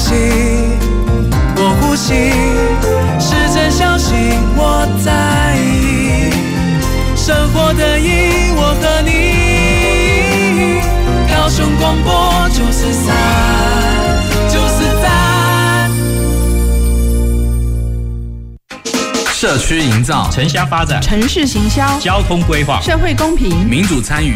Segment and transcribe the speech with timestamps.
[0.00, 0.14] 气，
[1.56, 2.32] 我呼吸，
[3.20, 4.16] 是真相信
[4.56, 6.32] 我在意。
[7.14, 9.10] 生活的意义，我和你。
[11.28, 13.14] 高雄广播九四三，
[14.48, 15.04] 九四三。
[19.32, 24.34] 社区营造、城乡发展、城市行销、交通规划、社会公平、民主参与、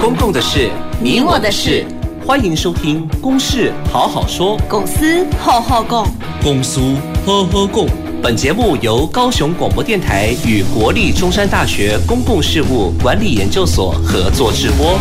[0.00, 0.70] 公共的事、
[1.00, 1.86] 你我的事。
[2.28, 6.06] 欢迎收听《公事好好说》，公司好好讲，
[6.42, 6.78] 公司
[7.24, 7.88] 呵呵共。
[8.22, 14.98] 本节目由高雄广播电台与国立中山大学公共事务管理研究所合作直播。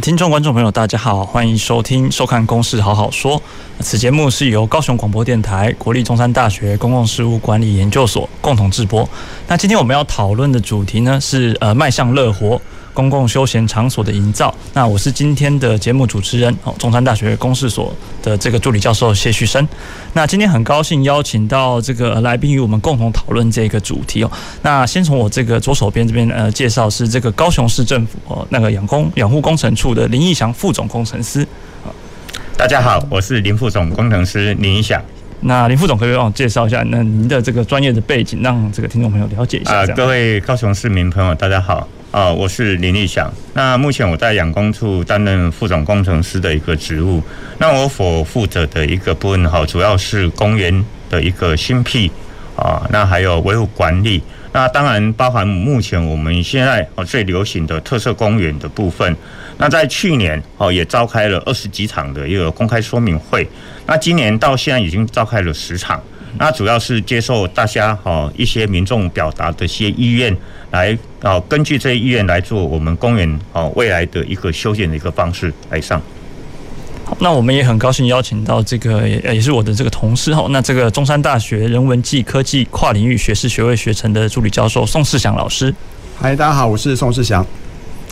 [0.00, 3.38] 听众观众朋友，大家好，欢迎收听收看《公事好好说》。
[3.80, 9.08] 此节目是由高雄广播电台、国立中山大学公共事务管理研究所共同制播。
[9.48, 12.60] 那今天我们要讨论的主题呢，是呃，迈向乐活。
[12.96, 19.68] 公共休闲场所的营造，那我是今天的节目主持人哦，中山大学公事所的这个助理教授谢旭生。
[20.14, 24.32] 那今天很高兴邀请到这个来宾与我们共同讨论这个主题哦。
[24.62, 31.46] 那先从我这个左手边这边呃介绍是这个高雄市政府哦那个养工养护工程处的林义祥副总工程师。
[32.56, 34.98] 大家好，我是林副总工程师林义祥。
[35.40, 39.82] 那林副总可以帮我介绍一下那您的这个专业的背景，让这个听众朋友了解一下。
[39.82, 41.86] 啊，各位高雄市民朋友，大家好。
[42.16, 43.30] 啊，我是林立祥。
[43.52, 47.22] 那目前我在养工处担任副总工程师的一个职务。
[47.58, 52.10] 那我所负责的一个部分哈，主要是公园的一个新辟
[52.56, 54.22] 啊，那还有维护管理。
[54.54, 59.14] 那当然包含目前我们现在哦最流行的特色公园的部分。
[59.58, 63.46] 那在去年哦也召开了二十几场的一个公开说明会。
[63.84, 66.02] 那今年到现在已经召开了十场。
[66.38, 70.36] 那主要是接受大家哈一些民众表达的一些意愿。
[70.72, 76.02] 来啊，根据这些意愿来做我们公园啊未来的一个修建的一个方式来上。
[77.04, 85.72] 好，那我们也很高兴邀请到这个也也是我的这个同事哈，那这个中山大学人文暨科技跨领域学士学位学程的助理教授宋世祥老师。
[86.18, 87.46] 嗨，大家好，我是宋世祥。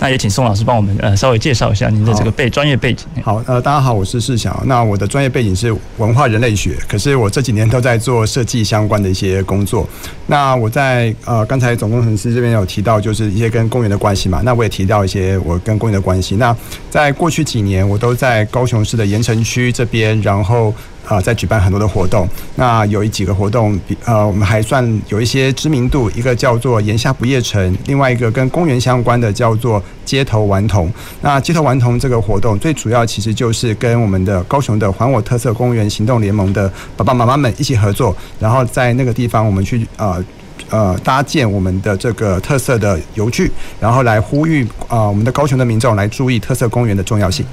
[0.00, 3.06] 那也请宋老师帮我们呃稍微介绍一下您的这个背专业背景。
[3.22, 4.54] 好，呃，大家好，我是世祥。
[4.66, 9.88] 那我的专业背景是文化人类学，可是我这几年都在做设计相关的一些工作。
[10.26, 14.40] 那我在呃刚才总工程师这边有提到，就是一些跟公园的关系嘛。
[14.44, 16.36] 那我也提到一些我跟公园的关系。
[16.36, 16.54] 那
[16.90, 20.74] 在过去几年，我都在高雄市的盐城区这边，然后。
[21.06, 22.26] 啊，在举办很多的活动，
[22.56, 26.10] 那有几个活动，呃，我们还算有一些知名度。
[26.14, 30.90] 一个叫做“炎夏不夜城”，另外一个跟公园相关的叫做“街头顽童”。
[31.20, 40.24] 那“街头顽童”这个活动，最主要其实就是跟我们的高雄的还我特色公园行动联盟的爸爸妈妈们一起合作，然后在那个地方，我们去呃
[40.70, 47.44] 呃搭建我们的这个特色的游具，然后来呼吁啊我们的高雄的民众来注意特色公园的重要性。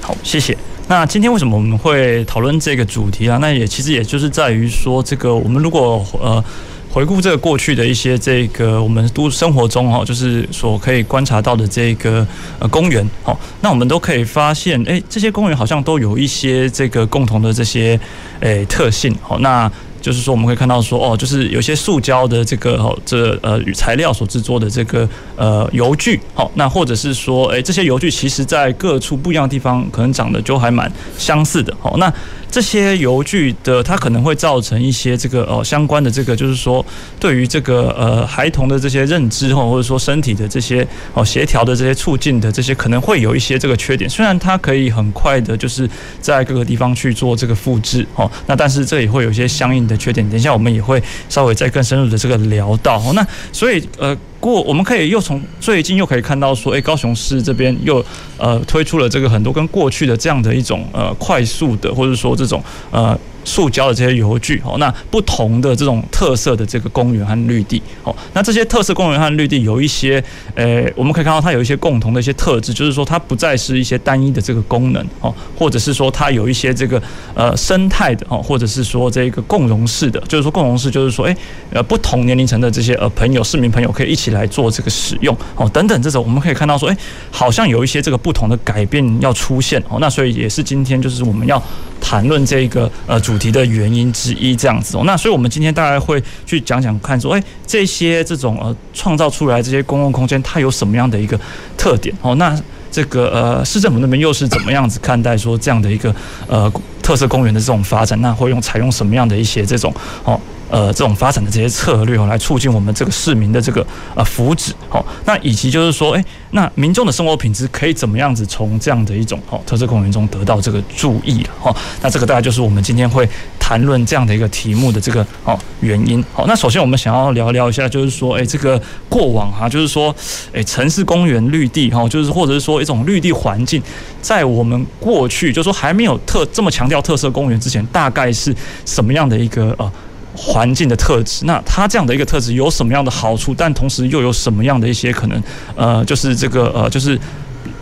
[0.00, 0.56] 好，谢谢。
[0.90, 3.38] 那今天为什么我们会讨论这个主题啊？
[3.40, 6.44] 那也其实也就是在于说，这个我们如果呃
[6.90, 12.26] 回顾这个过去的一些这个我们都生活中哈，就是所可以观察到的这个
[12.58, 17.98] 呃公园，好，那我们都可以发现，哎，这些公园好像都有一些这个共同的这些
[18.40, 19.70] 诶特性，好，那。
[20.00, 32.12] 就是说，我们可以看到说，哦，就是有些塑胶的这个哦，这呃材料所制作的这个呃油具，好，那或者是说，哎，这些油具其实在各处不一样的地方，可能长得就还蛮相似的，好，那。
[32.50, 36.84] 这些油具的，它可能会造成一些这个呃相关的这个，就是说
[37.18, 44.10] 对于这个呃孩童的这些认知或者说身体的这些哦协调的这些促进的这些，可能会有一些这个缺点。
[44.10, 45.88] 虽然它可以很快的，就是
[46.20, 50.28] 在各个地方去做这个复制哦，那但是这也会有一些相应的缺点。
[50.28, 53.12] 等一下我们也会稍微再更深入的这个聊到哦。
[53.14, 54.16] 那所以呃。
[54.40, 58.04] 过我们可以又从最近又可以看到说，诶，高雄市这边又
[58.38, 63.16] 呃推出了这个很多跟过去的这样的一种呃快速的，或者说这种呃。
[63.44, 70.22] 塑胶的这些游具，哦，那不同的这种特色的这个公园和绿地，哦，那这些特色公园和绿地有一些，
[70.54, 77.02] 呃，我们可以看到它有一些共同的一些特质，就是说它不再是一些单一的这个功能，哦，或者是说它有一些这个
[77.34, 81.36] 呃生态的，哦，或者是说这个共融式的，就是说共融式，就是说，诶，
[81.72, 86.96] 呃，不同年龄层的这些呃朋友、市民朋友可以一起来做这个使用，哦，等等这种，我们可以看到说，诶，
[87.30, 91.62] 好像有一些这个不同的改变要出现，哦，那所以也是今天就是我们要
[92.02, 93.18] 谈论这个呃。
[93.30, 101.38] 主题的原因之一这样子哦，那所以我们今天大概会去讲讲看，说，诶，这些这种呃创造出来这些公共空间，它有什么样的一个
[101.78, 102.34] 特点哦？
[102.34, 102.60] 那
[102.90, 106.12] 这个呃市政府那边又是怎么样子看待说这样的一个
[106.48, 106.68] 呃
[107.00, 108.20] 特色公园的这种发展？
[108.20, 109.94] 那会用采用什么样的一些这种
[110.24, 110.38] 哦
[110.70, 115.04] 呃这种发展的这些策略哦，来促进我们这个市民的这个呃福祉哦。
[115.24, 121.74] 那以及就是说，哎，那民众的生活品质可以怎么样子从这样的一种哦特色公园中得到这个注意了哈？
[122.00, 123.28] 那这个大概就是我们今天会
[123.58, 126.24] 谈论这样的一个题目的这个哦原因。
[126.32, 130.14] 好，那首先我们想要聊聊一下，就是说，哎，这个过往哈，就是说，
[130.52, 133.82] 哎，城市公园绿地哈，就是或者是说一种绿地环境，
[134.22, 139.92] 在我们过去就是说还没有特这么强调特色公园之前，大概是什么样的一个呃
[140.34, 141.44] 环境的特质？
[141.44, 143.54] 那它这样的一个特质有什么样的好处？
[143.54, 145.42] 但同时又有什么样的一些可能
[145.76, 147.18] 呃，就是这个呃，就是。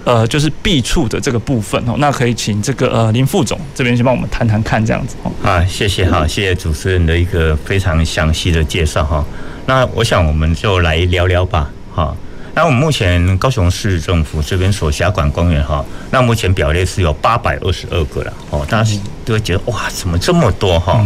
[0.04, 5.30] 呃，就是弊处的这个部分哦，那可以请这个呃林副总这边先帮我们谈谈看这样子哦。
[5.42, 9.22] 啊，谢谢哈，谢谢主持人的一个非常详细的介绍哈。
[9.66, 12.16] 那我想我们就来聊聊吧哈。
[12.58, 21.00] 那我们目前高雄市政府这边所辖管公园哈，那目前表列是有八百二十二个了哦，大家都会觉得哇，怎么这么多哈？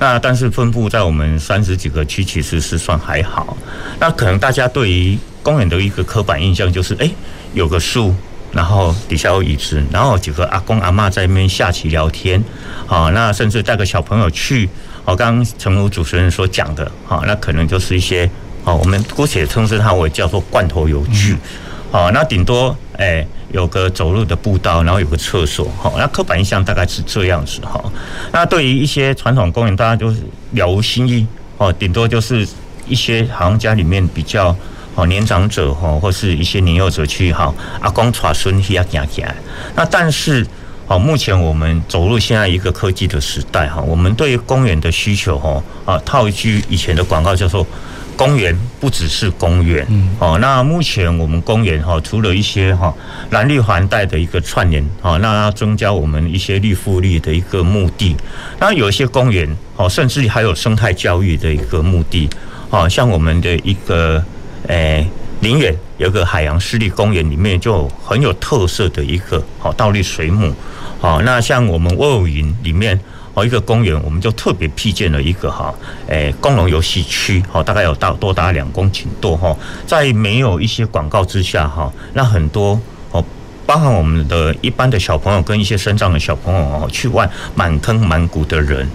[0.00, 3.56] 那但是分布在我们三十几个区，其实是算还好。
[4.00, 7.08] 那可能大家对于公园的一个刻板印象就是，哎，
[7.54, 8.12] 有个树。
[8.52, 12.42] 然后底下有椅子，然后几个阿公阿嬷在那边下棋聊天，
[12.86, 14.68] 好，那甚至带个小朋友去，
[15.04, 18.28] 好，刚刚诚如主持人所讲的，好，那可能就是一些，
[18.66, 21.36] 好，我们姑且称之它为叫做罐头游具，
[21.92, 27.80] 好，那顶多哎有个走路的步道，然后有个厕所，好，那刻板印象大概是这样子，哈，
[28.32, 30.20] 那对于一些传统公园，大家就是
[30.50, 31.24] 了无新意，
[31.58, 32.44] 哦，顶多就是
[32.88, 34.56] 一些好像家里面比较。
[34.98, 39.26] 哦，年长者哈，或是一些年幼者去哈，阿公带孙去啊行行。
[39.74, 40.46] 那但是
[40.86, 47.66] 哦，目前我们走入现在一个科技的时代哈，我们对公园的需求哈啊，套一句以前的广告叫做
[48.16, 49.86] “公园不只是公园”。
[50.18, 52.92] 哦，那目前我们公园哈，除了一些哈
[53.30, 58.16] 蓝绿环带的一个串联哦，那要增加我们一些绿覆率的一个目的。
[58.58, 62.28] 那有一些公园哦，甚至还有生态教育的一个目的。
[62.70, 64.24] 哦，像我们的一个。
[64.68, 65.06] 诶，
[65.42, 70.52] 林园有个海洋湿地公园，里面就很有特色的一个好倒立水母。
[71.00, 72.98] 好，那像我们卧云里面
[73.36, 75.72] 哦一个公园，我们就特别辟建了一个哈
[76.08, 79.54] 诶工农游戏区，好大概有到多达两公顷多哈，
[79.86, 82.80] 在没有一些广告之下哈，那很多
[83.10, 83.22] 哦，
[83.66, 88.90] 包含我们的一般的小朋友跟一些身障的小朋友哦，去玩满坑满谷的人，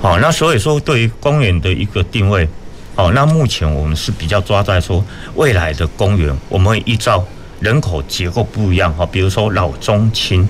[0.00, 2.48] 好，那所以说对于公园的一个定位。
[2.96, 5.04] 哦，那目前我们是比较抓在说
[5.34, 7.24] 未来的公园，我们会依照
[7.58, 10.48] 人口结构不一样哈，比如说老中青，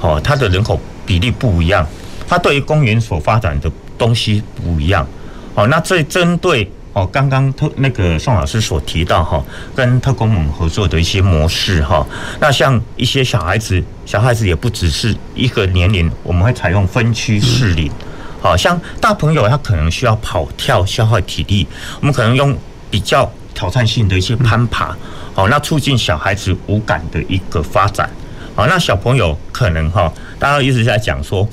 [0.00, 1.84] 哦，它的人口比例不一样，
[2.30, 3.68] 它对于公园所发展的
[3.98, 5.04] 东西不一样。
[5.56, 9.44] 哦，那这针对哦刚刚特那个宋老师所提到哈，
[9.74, 12.06] 跟特工们合作的一些模式哈，
[12.38, 17.90] 那像一些小孩子，小孩子也不只是一个年龄，我们会采用分区适龄。
[18.40, 21.66] 好像大朋友他可能需要跑跳消耗体力，
[21.98, 22.56] 我们可能用
[22.88, 24.96] 比较挑战性的一些攀爬，
[25.34, 28.08] 好，那促进小孩子五感的一个发展。
[28.54, 31.46] 好，那小朋友可能哈，大家一直在讲说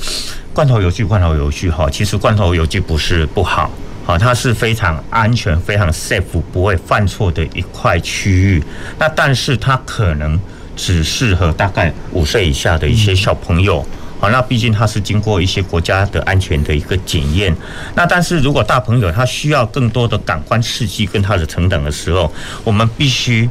[0.57, 3.69] 罐头游具，罐头游具哈，其实罐头游具不是不好，
[4.03, 8.63] 好，它是非常安全、非常 safe，不会犯错的一块区域。
[8.97, 10.39] 那但是它可能
[10.75, 13.85] 只适合大概五岁以下的一些小朋友。
[14.19, 17.55] 好，那毕竟它是经过一些国家的安全的一个检验。
[17.93, 23.47] 那但是如果大朋友他需要更多的感官刺激跟他的成长的时候，我们必须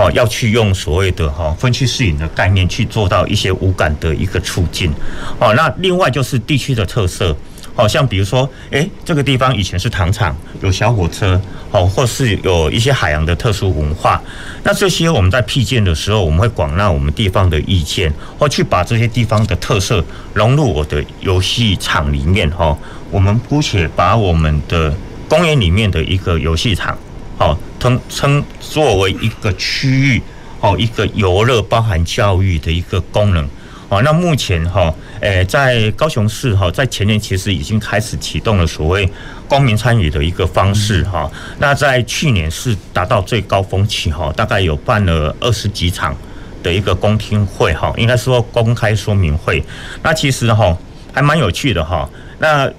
[0.00, 4.90] 哦要去用所谓的哈分区适应的概念去做到一些无感的一个促进。
[5.38, 7.36] 哦，那另外就是地区的特色。
[7.72, 11.40] 好像比如说，诶，这个地方以前是糖厂，有小火车，
[11.70, 14.20] 哦，或是有一些海洋的特殊文化。
[14.64, 20.04] 那这些我们在辟建的时候，我们会广纳我们地方的意见，或去把这些地方的特色
[20.34, 22.50] 融入我的游戏场里面。
[22.50, 22.76] 哈，
[23.10, 24.92] 我们姑且把我们的
[25.28, 26.98] 公园里面的一个游戏场，
[27.38, 30.22] 哦，称称作为一个区域，
[30.60, 33.48] 哦，一个游乐包含教育的一个功能。
[33.88, 39.10] 哦，那目前哈，诶，在高雄市哈，在前年其实已经开始启动了所谓
[39.48, 41.28] 公民参与的一个方式哈。
[41.58, 46.14] 那在去年是达到最高峰期哈，大概有办了二十几场
[46.62, 49.60] 的一个公听会哈，应该说公开说明会。
[50.04, 50.76] 那其实哈
[51.12, 52.08] 还蛮有趣的哈。
[52.38, 52.70] 那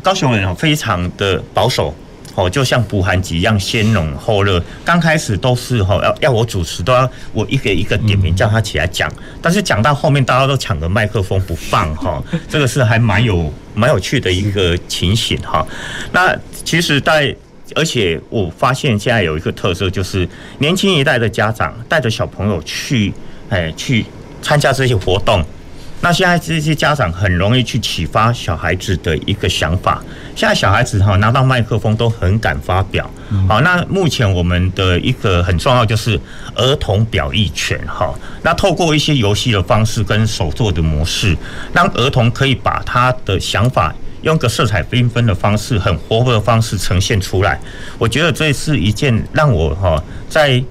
[0.00, 1.92] 高雄人非常的保守。
[2.36, 4.62] 哦，就像补寒集一样，先冷后热。
[4.84, 9.10] 刚开始都是哈，要要我主持，都要我一个一个点名叫他起来讲。
[9.40, 15.66] 但是讲到后面，大家都抢着麦克风不放哈，这个是还蛮有蛮有趣的一个情形哈。
[16.12, 17.34] 那其实在，
[17.74, 20.28] 而且我发现现在有一个特色，就是
[20.58, 23.14] 年轻一代的家长带着小朋友去，
[23.48, 24.04] 哎，去
[24.42, 25.42] 参加这些活动。
[26.06, 30.00] 那现在这些家长很容易去启发小孩子的一个想法。
[30.36, 33.10] 现在小孩子哈拿到麦克风都很敢发表。
[33.48, 36.16] 好，那目前我们的一个很重要就是
[36.54, 38.14] 儿童表意权哈。
[38.42, 41.36] 那透过一些游戏的方式跟手作的模式，
[41.72, 47.60] 让儿童可以把他的想法用个色彩缤纷的方式、很活泼的方式呈现出来。
[47.98, 50.62] 我觉得这是一件让我哈在。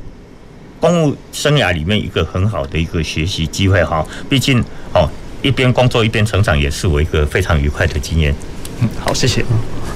[0.78, 4.64] 公务生涯里面一个很好的一个学习机会哈，毕竟
[4.94, 5.10] 哦
[5.46, 8.34] 一边工作一边成长也是我一个非常愉快的经验。
[8.82, 9.46] 嗯，好，谢谢。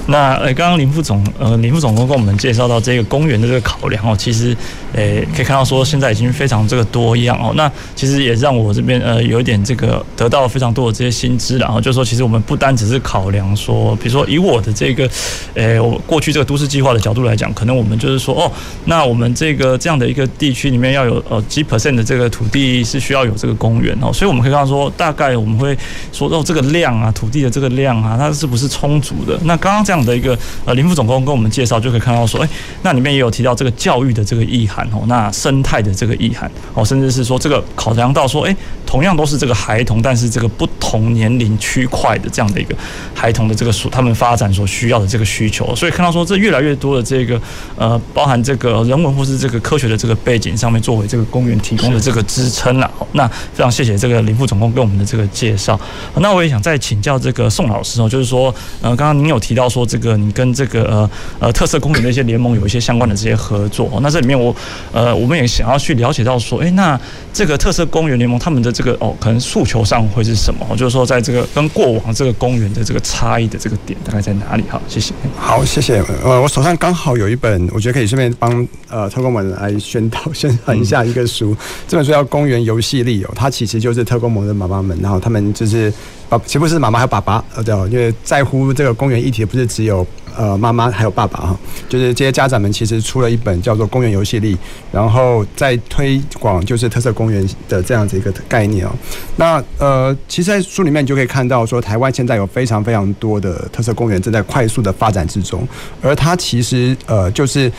[0.06, 4.56] 那呃，刚刚林副总呃，林副总跟跟我们介绍到这个公园的这个考量哦，其实
[4.92, 7.52] 诶可以看到说现在已经非常这个多样哦。
[7.54, 15.08] 那其实也让我这边呃有一点这个得到了非常多的这些新知，然后就说其实我们不单只是考量说，比如说以我的这个
[15.54, 18.50] 诶我过去这个都市计划的角度来讲，可能我们就是说哦，
[18.86, 25.76] 那我们这个这样的一个地区里面要有呃几 percent 的这个土地是需要有这个公园哦，所以我们可以看到说，大概我们会
[26.12, 29.38] 说哦这个量啊，土地的这个量啊，它是不是充足的？
[29.44, 30.38] 那刚刚这样的一个。
[30.64, 32.48] 呃，林副总工跟我们介绍，就可以看到说，哎，
[32.82, 38.56] 那里面也有提到这个教育的这个意涵哦，那生态的这个意涵哦，甚至是说这个考量到说，哎，
[38.86, 42.76] 同样都是这个孩童，但是这个不同年龄区块的这样的一个
[43.12, 47.40] 孩童的这个所他们发展所需要的这个需求，所以看到说这越来越多的这个
[47.76, 52.88] 呃，包含这个人文或是这个科学的这个背景上面，作为这个公园提供的这个支撑了。
[53.12, 55.80] 那非常谢谢这个林副总工跟我们的这个介绍。
[56.16, 60.30] 那我也想再请教这个宋老师哦，就是说，呃，刚刚您有提到说这个你。
[60.30, 61.10] 跟这个呃
[61.40, 64.54] 呃特色公园的一些联盟有一些相关的这些合作，那这里面我
[64.90, 66.98] 呃我们也想要去了解到说，诶，那
[67.30, 70.64] 这个特色公园联盟他们的这个哦，可能诉求上会是什么？
[70.76, 74.64] 就是说，在这个跟过往这个公园的这个差异的这个点大概在哪里？
[74.70, 75.12] 好，谢谢。
[75.36, 76.02] 好，谢谢。
[76.24, 81.56] 呃，我手上刚好有一本，我觉得可以顺便帮呃特工们来宣导宣传一下一个书，嗯、
[81.88, 85.92] 这本书叫《公园游戏力》哦，它其实就是特工盟的妈妈们，然后他们就是。
[86.30, 90.06] 啊，其不是妈妈，还有爸爸，呃，对，因为在乎这个公园议题，不是只有
[90.36, 91.58] 呃妈妈，还有爸爸哈，
[91.88, 94.54] 就是这些家长们其实出了一本叫做《公园游戏力》，
[94.92, 98.90] 然后在推广就是特色公园的这样子一个概念哦。
[99.34, 105.66] 那呃，其实，在书里面你就可以看到说，台湾现在有非常非常多的特色公园正在快速的发展之中，
[106.00, 107.70] 而它其实呃就是。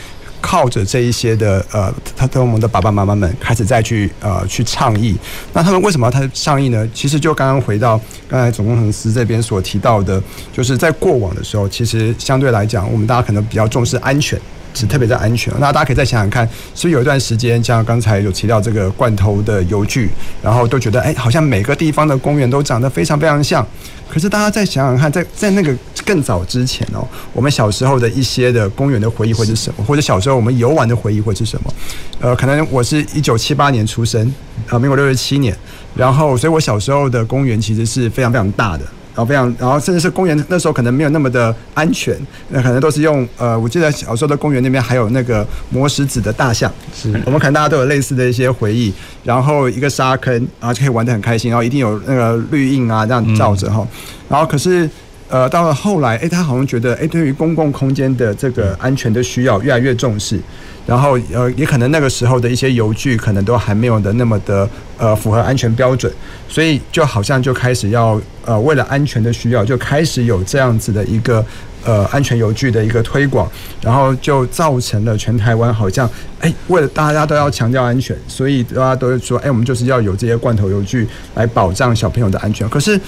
[0.42, 5.16] 靠着这一些的呃，他跟我们的爸爸妈妈们开始再去呃去倡议。
[5.54, 6.86] 那他们为什么要他倡议呢？
[6.92, 10.22] 其实就刚刚回到刚才总工程师这边所提到的，
[10.52, 14.38] 就是在过往的时候，其实相对来讲，我们大家可能比较重视安全。
[14.74, 20.10] 是特别在安全，那大家可以再想想看，是不是有一段时间，像刚才有提到这个罐头的游具，
[20.42, 23.66] 然后都觉得哎，好像每个地方的公园都长得非常非常像。
[24.08, 25.74] 可是大家再想想看，在在那个
[26.04, 29.84] 更早之前哦，我们小时候的一些的公园的回忆会是什么？
[29.84, 31.72] 或者小时候我们游玩的回忆会是什么？
[32.20, 34.34] 呃，可能我是一九七八年出生，
[34.68, 35.56] 呃，民国六十七年，
[35.94, 38.84] 然后所以我小时候的公园其实是非常非常大的。
[39.14, 42.16] 然后非常，然后甚至是公园那时候可能没有那么的安全，
[42.48, 48.92] 那可能都是用呃，我记得小时候的公园那边还有那个磨石子的大象，是我们可能大家都有类似的一些回忆。
[49.24, 53.86] 然后一个沙坑，然后就可以玩得很开心，然后一定有那个绿荫啊这样照着哈。
[54.28, 54.88] 然后可是
[55.32, 60.38] 呃到了后来，哎，他好像觉得哎，对于公共空间的这个安全的需要越来越重视。
[60.84, 66.12] 然后呃，也可能那个时候的一些油具可能都还没有的那么的呃符合安全标准，
[66.48, 71.42] 所以就好像就开始要呃为了安全的需要，就开始有这样子的一个
[71.84, 73.48] 呃安全油具的一个推广，
[73.80, 76.10] 然后就造成了全台湾好像
[76.40, 83.00] 哎为了大家都要强调安全，所以大家都会说哎我们就是要有这些罐头油具来保障小朋友的安全，可是。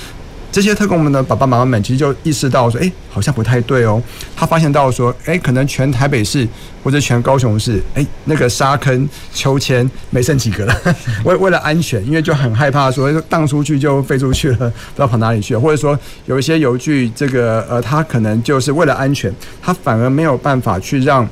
[0.55, 4.01] 这些特工们的爸爸妈妈们其实就意识到说，哎，好像不太对哦。
[4.37, 6.47] 他发现到说，哎，可能全台北市
[6.85, 10.81] 或者全高雄市，哎，那个沙坑、秋千没剩几个了。
[11.27, 15.61] 为为了安全，因为就很害怕说荡出去就飞出去了，不知道跑哪里去了。
[15.61, 21.29] 或者说有一些游具，这个呃，他可能就是为了安全，他反而没有办法去让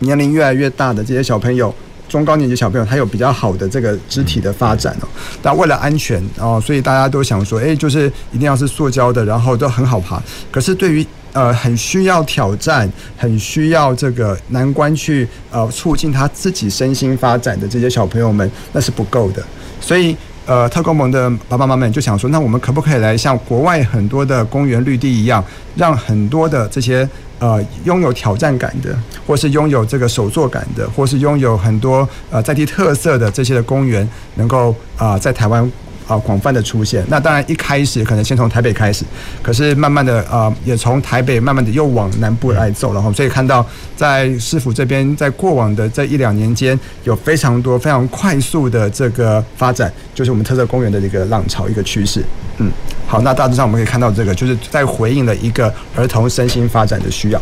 [0.00, 1.72] 年龄越来越大的这些小朋友。
[2.10, 5.06] 中高年级小朋友他有比较好的这个肢体的发展哦，
[5.40, 10.20] 但为了安全哦，所以大家都想说，诶，就是一定要是塑胶的，然后都很好爬。
[10.50, 19.40] 可是对于呃很需要挑战、很需要这个难关去呃促进他自己身心发展的这些小朋友们，那是不够的。
[19.80, 25.44] 所以呃，特工盟的爸爸妈妈们就想说，那我们可不可以来像国外很多的公园绿地一样，
[25.76, 27.08] 让很多的这些。
[27.40, 35.68] 呃，拥有挑战感的，或是拥有这个手作感的，或是拥有很多呃在地特色的这些的公园，能够啊、在台湾
[36.10, 37.04] 啊、广泛的出现。
[37.08, 39.04] 那当然一开始可能先从台北开始，
[39.40, 43.64] 可是慢慢的啊也从台北慢慢的又往南部来走，然后所以看到
[43.94, 52.24] 在市府这边，在过往的这一两年间，有非常多非常快速的这个发展，就是我们特色公园的一个浪潮一个趋势。
[52.58, 52.68] 嗯，
[53.06, 57.40] 好，那大致上我们可以看到这个，就是在回应了一个儿童身心发展的需要。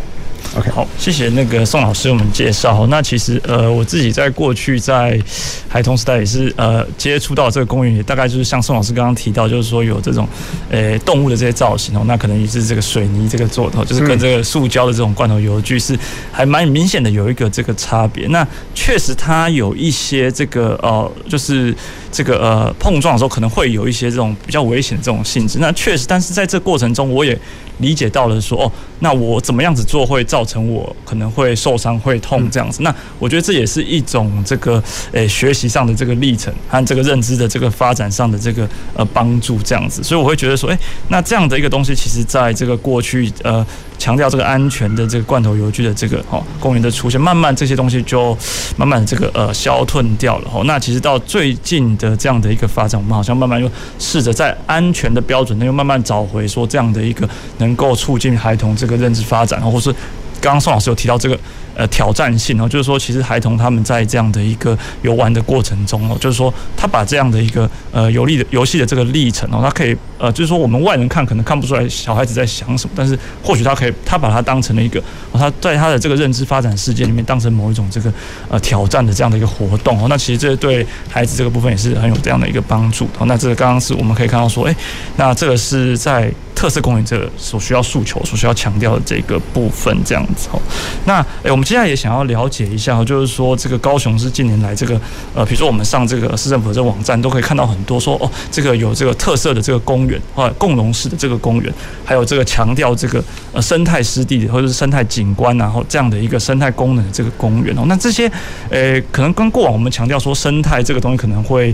[0.56, 2.86] OK，好，谢谢那个宋老师为我们介绍。
[2.86, 5.20] 那其实呃，我自己在过去在
[5.68, 10.26] 孩童时代也是呃接触到这个公园，也大概就是像宋老师刚刚提到，就是说有这种
[10.70, 15.96] 呃动物的这些造型哦，那可能也是这个水泥这个做头，就是跟这个塑胶的这种罐头游具是
[16.32, 18.26] 还蛮明显的有一个这个差别。
[18.28, 21.74] 那确实它有一些这个呃，就是
[22.10, 25.58] 这个呃碰撞的时候可能会有一些这种比较危险的这种性质。
[25.60, 27.38] 那确实，但是在这过程中我也
[27.78, 32.82] 理解到了说哦，那我怎么样子做会造成我可能会受伤、会痛这样子。
[32.82, 34.82] 那我觉得这也是一种这个
[35.12, 40.02] 诶学习上的这个历程和这个认知的这个发展上的这个呃帮助这样子。
[40.02, 43.64] 所以我会觉得说，诶，那这样的一个东西，其实在这个过去呃
[43.98, 48.36] 强调这个安全的这个罐头油具的这个哦公园的出现，慢慢这些东西就
[48.76, 50.50] 慢慢这个呃消退掉了。
[50.52, 59.94] 哦，那其实到最近的这样的一个发展，我们好像慢慢又试着在安全的标准呢，又慢慢找回说这样的一个能能够促进孩童这个认知发展，或是。
[60.40, 61.36] 刚刚宋老师有提到这个
[61.74, 78.12] 呃挑战性哦，就是说其实孩童他们在这样的一个游玩的过程中哦，就是说他把这样的一个呃游历的游戏的这个历程哦，他可以呃就是说我们外人看可能看不出来小孩子在想什么，但是或许他可以他把它当成了一个他在他的这个认知发展世界里面当成某一种这个
[78.48, 83.26] 呃挑战的这样的一个活动哦，那其实这对孩子这个部分也是很有这样的一个帮助哦。
[83.26, 84.76] 那这个刚刚是我们可以看到说，诶，
[85.16, 86.32] 那这个是在。
[86.58, 90.60] 特色公园这个所需要诉求、所需要强调的这个部分，这样子哦。
[91.04, 95.00] 那诶，我们接下来也想要了解一下，就是说这个高雄市近年来这个
[95.36, 101.72] 呃，比如说我们上这个市政府的这网站，都可以看到很多说哦，这个有这个特色的这个公园或共融式的这个公园，
[102.04, 103.22] 还有这个强调这个
[103.52, 107.84] 呃生态湿地或者是生态景观，然后这样的一个生态功能的这个公园哦。
[107.86, 108.28] 那这些
[108.70, 111.72] 诶，可能跟过往我们强调说生态这个东西可能会。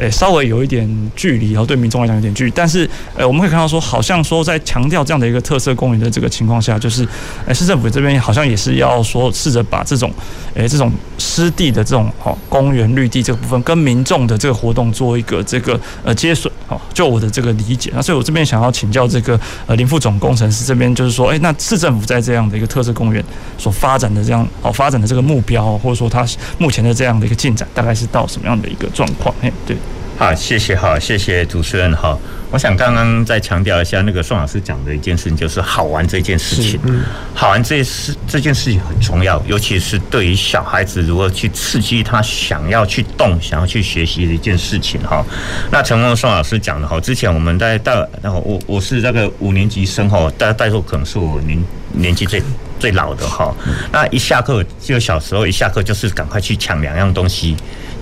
[0.00, 7.06] 诶，稍微有一点距离，然后对民众来讲有点距离，但是，呃，我们可以看到说，好像说在强调这样的一个特色公园的这个情况下，就是，
[7.46, 10.10] 诶，市政府这边好像也是要说试着把这种，
[10.54, 23.20] 诶，这种湿地的这种好公园绿地这个部分，跟民众的这个活动做一个这个呃接水，好，就我的这个理解，那所以我这边想要请教这个呃林副总工程师这边，就是说，诶，那市政府在这样的一个特色公园
[23.58, 26.24] 所发展的这样哦发展的这个目标，或者说它
[26.58, 29.34] 目前的这样的一个进展，大概是到什么样的一个状况？
[29.42, 29.76] 哎，对。
[30.20, 32.20] 好，谢谢，好，谢谢主持人，好。
[32.50, 36.78] 我想刚刚再强调一下，那个宋老师讲的一件事情，就是好玩这件事情。
[36.84, 37.02] 嗯，
[37.32, 45.00] 好玩这事这件事情很重要，尤其是对于小孩子如何去刺激他想要去动、想要去学习的一件事情。
[45.00, 45.24] 哈，
[45.72, 52.42] 那承蒙宋老师讲的哈，之前我们在带，然后我我是那个五年级生哈，带带过可能是我年年纪最
[52.78, 53.54] 最老的哈。
[53.90, 57.56] 那一下课就小时候一下课就是赶快去抢两样东西。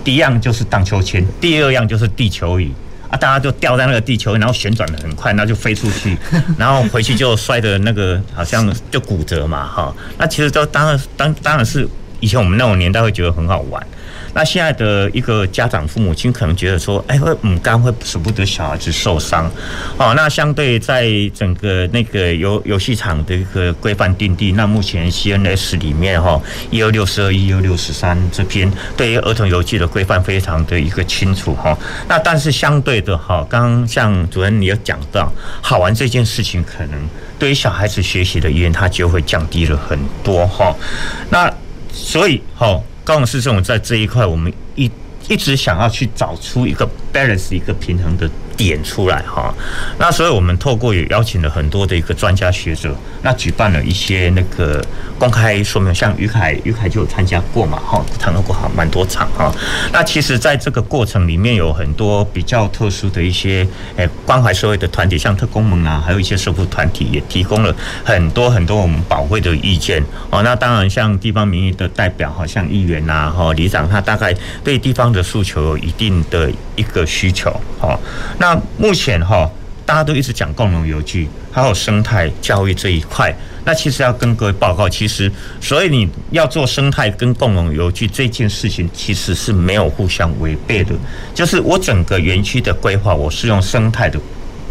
[0.05, 2.73] 第一样就是荡秋千，第二样就是地球仪
[3.11, 3.17] 啊！
[3.17, 6.17] 大家就吊在那个地球，然后旋转的很快，然后就飞出去，
[6.59, 9.95] 然后回去就摔的那个好像就骨折嘛，哈！
[10.19, 11.89] 那其实都当然当当然是
[12.21, 13.85] 以前我们那种年代会觉得很好玩。
[14.35, 19.51] 那现在的一个家长父母亲可能觉得说，哎，会嗯，干会舍不得小孩子受伤，
[19.97, 31.77] 哦，那相对在整个那个游游戏场的一个规范定地，那目前 CNS 里面哈，一二六十二、一二六十三这篇对于儿童游戏的规范非常的一个清楚哈。
[32.07, 40.77] 那但是相对的哈，刚刚像主任你有讲到，好玩这件事情，可能对于小孩子学习的意愿，它就会降低了很多哈。
[41.31, 41.53] 那
[42.05, 42.83] 所以好。
[43.05, 44.91] 高雄市政府在这一块，我们一
[45.31, 48.31] 一直想要去找出一个 balance，一个平衡的。
[48.59, 49.55] 点出来哈，
[49.99, 52.93] 那所以我们透过也邀请了很多的一个专家学者，
[53.23, 54.85] 那举办了一些那个
[55.17, 59.55] 公开说明，像于凯于凯就有参加过嘛哈，谈过好蛮多场哈。
[59.93, 67.73] 那其实在这个过程里面有很多比较特殊的一些诶关怀社会的团体，像特工盟啊，还有一些社福团体也提供了
[68.05, 70.43] 很多很多我们宝贵的意见哦。
[70.43, 77.99] 那当然像地方民意的代表，好像议员呐哈里长，他大概对地方的诉求有一定的一个需求哈。
[78.39, 79.51] 那目前哈，
[79.85, 83.35] 大家都一直讲共融有机，还有生态教育这一块。
[83.65, 90.95] 那其实要跟各位报告，其实所以你要做生态跟共融有机这件事情，其实是没有互相违背的。
[91.35, 94.19] 就是我整个园区的规划，我是用生态的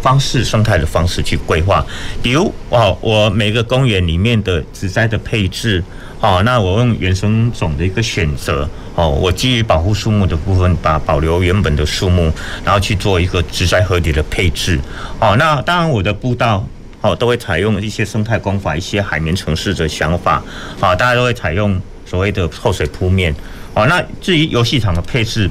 [0.02, 1.84] 方式、生态的方式去规划。
[2.22, 5.82] 比如哦，我每个公园里面的植栽的配置，
[6.20, 12.32] 哦，那我用原生种的一个选择，哦，我基于保护树木的部分，把保留原本的树木，
[12.64, 14.80] 然后去做一个植栽合理的配置。
[15.20, 16.66] 哦，那当然我的步道。
[17.00, 20.42] 哦，都会采用一些生态工法，一些海绵城市的想法，
[20.80, 23.32] 啊，大家都会采用所谓的透水铺面，
[23.72, 25.48] 哦，那至于游戏场的配置，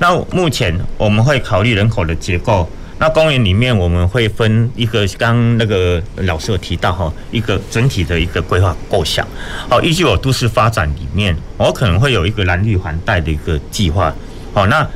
[0.00, 2.68] 那目前我们会考虑人口的结构，
[3.00, 9.26] 那公园里面我们会分一个，刚那个老师有提到哈，一个整体的一个规划构想，
[9.70, 14.14] 哦，依据我都市发展里面，我可能会有一个蓝绿环带的一个计划，
[14.52, 14.86] 哦，那。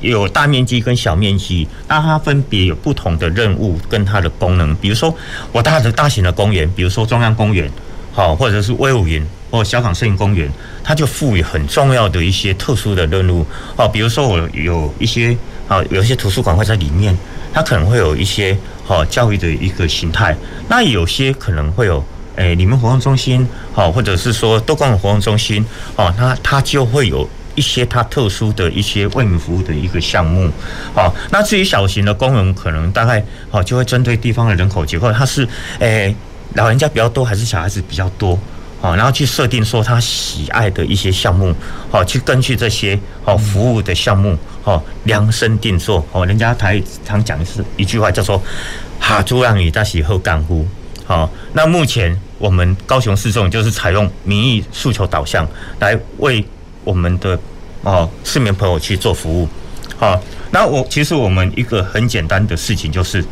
[0.00, 4.76] 有大面积跟小面积，那它分别有不同的任务跟它的功能。
[4.76, 5.16] 比如说，
[5.50, 7.70] 我大的大型的公园，比如说中央公园，
[8.12, 13.46] 好，或者是威武园或小港森林公园，它就赋予很重要的一些特殊的任务。
[13.78, 15.34] 哦，比如说我有一些
[15.68, 17.16] 啊，有一些图书馆会在里面，
[17.54, 20.36] 它可能会有一些好教育的一个形态。
[20.68, 22.04] 那有些可能会有，
[22.36, 25.64] 诶，你们活动中心，好，或者是说多功能活动中心，
[25.96, 27.26] 哦，那它就会有。
[27.56, 30.50] 一些它特殊的一些为民服务的一个项目，
[30.92, 35.46] 好，那至于小型的公园，可能大概好就会针对地方的人口结构，它是
[35.78, 36.12] 诶
[36.54, 38.36] 老人家比较多还是小孩子比较多，
[38.84, 41.54] 哦，然后去设定说他喜爱的一些项目，
[41.90, 48.40] 好，去根据这些好服务的项目，好量身定做，好，人家台常讲的是一句话叫做
[49.00, 50.66] “哈猪让你大喜后干乎”，
[51.06, 56.44] 好，那目前我们高雄市政就是采用民意诉求导向来为。
[56.84, 57.40] 我们的
[57.80, 59.48] 哦市民朋友去做服务，
[59.96, 63.24] 好，那我其实我们一个很简单的事情就是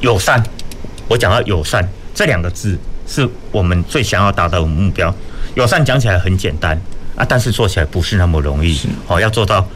[0.00, 0.42] 友善。
[1.06, 2.76] 我讲到友善这两个字，
[3.08, 5.12] 是我们最想要达到的目标。
[5.54, 6.80] 友善讲起来很简单
[7.16, 8.78] 啊，但是做起来不是那么容易。
[9.08, 9.66] 哦，要做到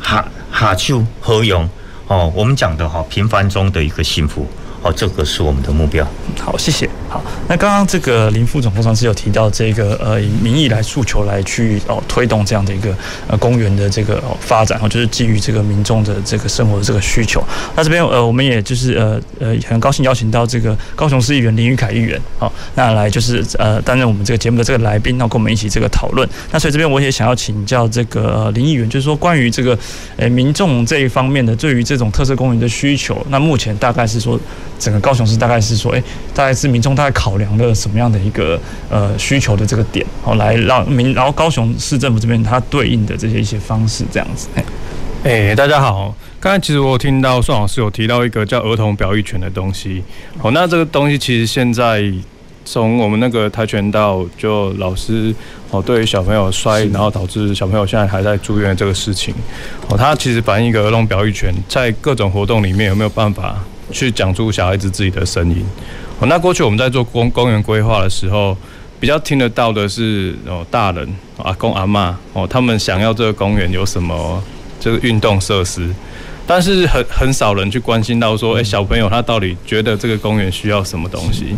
[0.00, 1.68] 哈哈秋和融
[2.08, 4.48] 哦，我们讲的哈平凡中的一个幸福。
[4.84, 6.06] 好，这个是我们的目标。
[6.38, 6.86] 好，谢谢。
[7.08, 12.94] 好，那刚刚这个林副总工程师有提到这个呃，以民意来诉求来去哦推动这样的一个
[13.26, 17.42] 呃公园的这个哦发展，哦，就是基于这个民众的这个生活的这个需求。
[17.74, 26.28] 那这边呃，我们也就是呃呃很高兴邀请到这个高雄市议员林宇凯议员，好，那来就是呃担任我们这个节目的这个来宾，那跟我们一起这个讨论。
[26.52, 29.78] 那所以这边我也想要请教这个、呃、林议员，就是说关于这个
[30.18, 34.38] 呃民众这一方面的对于这种特色公园的需求，那目前大概是说。
[34.78, 36.02] 整个高雄市大概是说，哎，
[36.34, 38.60] 大概是民众大概考量了什么样的一个
[38.90, 44.48] 呃需求的这个点，哦，来让民，然后高雄市政府这边它对应的这些一些方式这样子。
[45.22, 50.02] 哎，大家好，刚才其实我有听到宋老师有提到一个叫儿童表育权的东西，
[50.42, 52.04] 哦，那这个东西其实现在
[52.66, 55.34] 从我们那个跆拳道就老师
[55.70, 59.34] 哦，对于小朋友摔，然后导致小朋友现在还在住院这个事情，
[59.88, 63.64] 哦，他其实反映一个儿童表育权，在各种活动里面有没有办法？
[63.94, 65.64] 去讲出小孩子自己的声音。
[66.18, 68.56] 哦，那过去我们在做公公园规划的时候，
[68.98, 74.42] 比较听得到的是哦，大人阿公阿嬷哦，他们想要这个公园有什么
[74.80, 75.88] 这个运动设施，
[76.46, 81.56] 但是很很少人去关心到说，诶，小朋友他到底觉得这个公园需要什么东西。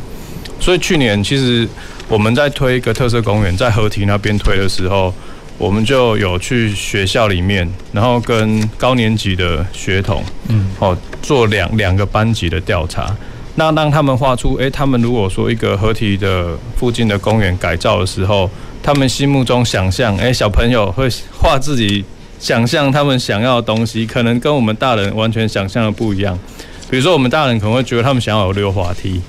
[0.61, 1.67] 所以去年其实
[2.09, 5.13] 我们在推一个特色公园，在河堤那边推的时候。
[5.59, 13.17] 我们就有去学校里面，然后跟高年级的学童，嗯，哦，做两两个班级的调查。
[13.55, 18.51] 那让他们画出，诶，他们如果说一个合体的附近的公园改造的时候，
[18.83, 22.05] 他们心目中想象，诶，小朋友会画自己
[22.39, 26.39] 想象他们想要的东西，可能跟我们大人完全想象的不一样。
[26.91, 29.23] 比如说，我们大人可能会觉得他们想要有溜滑梯，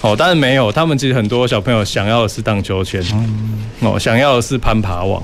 [0.00, 3.02] 哦，但是没有，他们其实很多小朋友想要的是荡秋千，
[3.80, 5.22] 哦，想要的是攀爬网。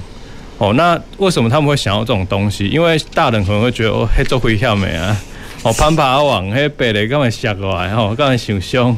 [0.56, 2.68] 哦，那为什么他们会想要这种东西？
[2.68, 5.16] 因为大人可能会觉得哦，嘿，做会跳没啊？
[5.62, 7.90] 哦，攀爬网，嘿，白雷干嘛下过来？
[7.92, 8.96] 哦，干嘛想凶？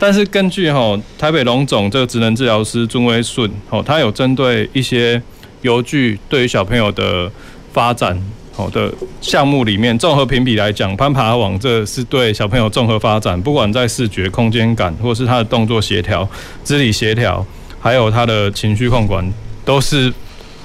[0.00, 5.22] 但是根据哈台北龙总这个职能治疗师尊威顺，哦，他有针对一些
[5.62, 7.30] 游具对于小朋友的
[7.72, 8.20] 发展，
[8.52, 16.28] 好的项目里面，综合评比来讲，攀爬网这是对小朋友综合发展，不管在视觉、空间感，或是他的动作协调、
[16.64, 17.46] 肢体协调，
[17.78, 19.24] 还有他的情绪控管，
[19.64, 20.12] 都是。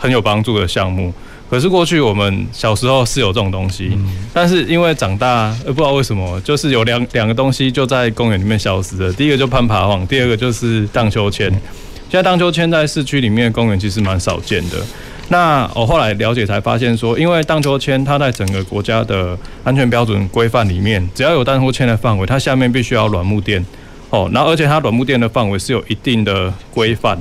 [0.02, 1.14] 很有帮助的项目，
[1.48, 3.96] 可是过去我们小时候是有这种东西，
[4.34, 9.14] 但是因为长大，呃，不知道为什么，就是有两两个东西就在公园里面消失了。
[9.14, 11.52] 第一个就攀爬网，第二个就是荡秋千。
[12.10, 14.78] 现在荡秋千在市区里面的公园其实蛮少见的。
[15.30, 23.64] 那我后来了解才发现说，因为荡秋千它在整个国家的安全标准规范里面，只要有荡秋千的范围，它下面必须要软木垫。
[24.12, 27.18] 哦，然后而且它软木垫的范围是有一定的规范。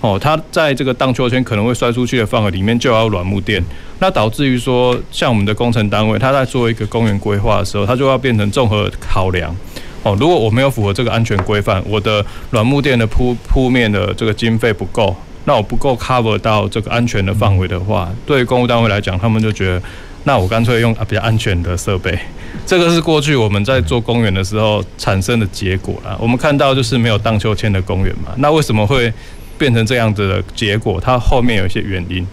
[0.00, 3.64] 哦，它在这个荡秋千可能会摔出去的范围里面就要软木垫，
[3.98, 9.56] 那导致于说，像我们的工程单位，他在做一个公园规划的时候，它就要变成综合考量。
[10.02, 19.82] 哦，如果我没有符合这个安全规范，我的软木垫的铺铺面的这个经费不够，那我不够 cover 到这个安全的范围的话，对于公务单位来讲，他们就觉得，
[20.24, 22.18] 那我干脆用比较安全的设备。
[22.66, 26.16] 这个是过去我们在做公园的时候产生的结果啦。
[26.20, 29.12] 我们看到就是没有荡秋千的公园嘛，那为什么会？
[29.56, 32.26] 变成这样子的结果，它后面有一些原因。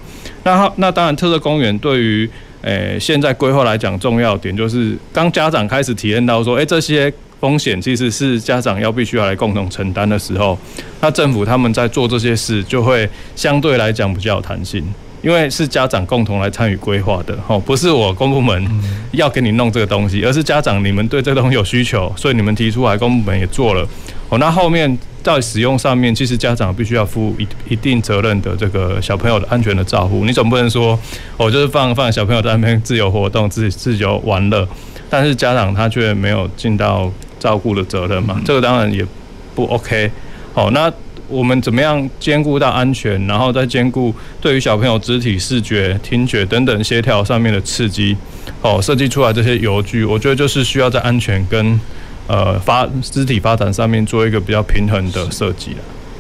[0.44, 2.28] 那好那当然，特色公园对于
[2.64, 10.58] 诶现在规划来讲，重要点就是当家长开始体验到说，诶这些风险其实是家长要必须要来共同承担的时候，
[11.00, 14.84] 那政府他们在做这些事就会相对来讲比较有弹性，
[15.22, 18.66] 因为是家长共同来参与规划的，吼，不是我公部门
[19.12, 23.88] 要给你弄这个东西，而是家长你们对这个东西有需求，所以你们提出来，公部门也做了，
[24.30, 24.98] 哦，那后面。
[25.24, 30.26] 在使用上面，其实家长必须要负一一定责任的这个小朋友的安全的照顾。
[30.26, 31.00] 你总不能说，
[31.38, 34.68] 我就是放放小朋友在那边自由活动、自自由玩乐，
[35.12, 37.08] 但是家长他却没有尽到
[37.40, 38.42] 照顾的责任嘛？
[38.44, 39.06] 这个当然也
[39.54, 40.10] 不 OK。
[40.56, 40.92] 好，那
[41.32, 48.16] 我们怎么样兼顾到安全，然后再兼顾对于小朋友肢体、视觉、听觉等等协调上面的刺激？
[48.62, 51.80] 哦，设计出来这些游具，我觉得就是需要在安全跟。
[52.28, 55.76] 呃，发肢体发展上面做一个比较平衡的设计。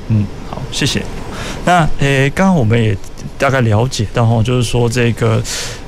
[0.10, 1.02] 嗯，好，谢谢。
[1.63, 2.93] 那诶，刚刚我们也
[3.38, 5.41] 大概了解到哈，就是说这个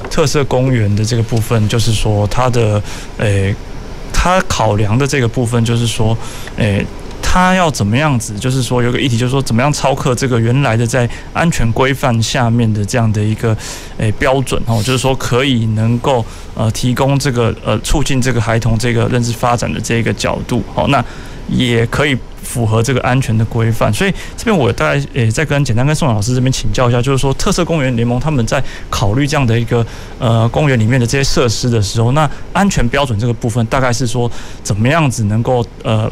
[0.09, 2.81] 特色公园的这个部分，就是说它的
[3.17, 3.53] 诶，
[4.13, 6.17] 它考量的这个部分，就是说
[6.55, 6.85] 诶。
[7.33, 8.37] 他要怎么样子？
[8.37, 13.57] 就是说有个议题，就是说怎么样超课这个原来的在安全规范下面的这样的一个
[13.97, 21.03] 诶标准哦，就是说可以能够呃提供这个呃促进这个孩童这个认知发展的这个角度哦，那
[21.49, 23.91] 也可以符合这个安全的规范。
[23.91, 29.83] 所以这边我大概诶再跟简单跟宋老师这边请教一下，就是说特色公园联盟他们在考虑这样的一个
[30.19, 36.07] 呃公园里面的这些设施的时候，那安全标准这个部分大概是说怎么样子能够呃。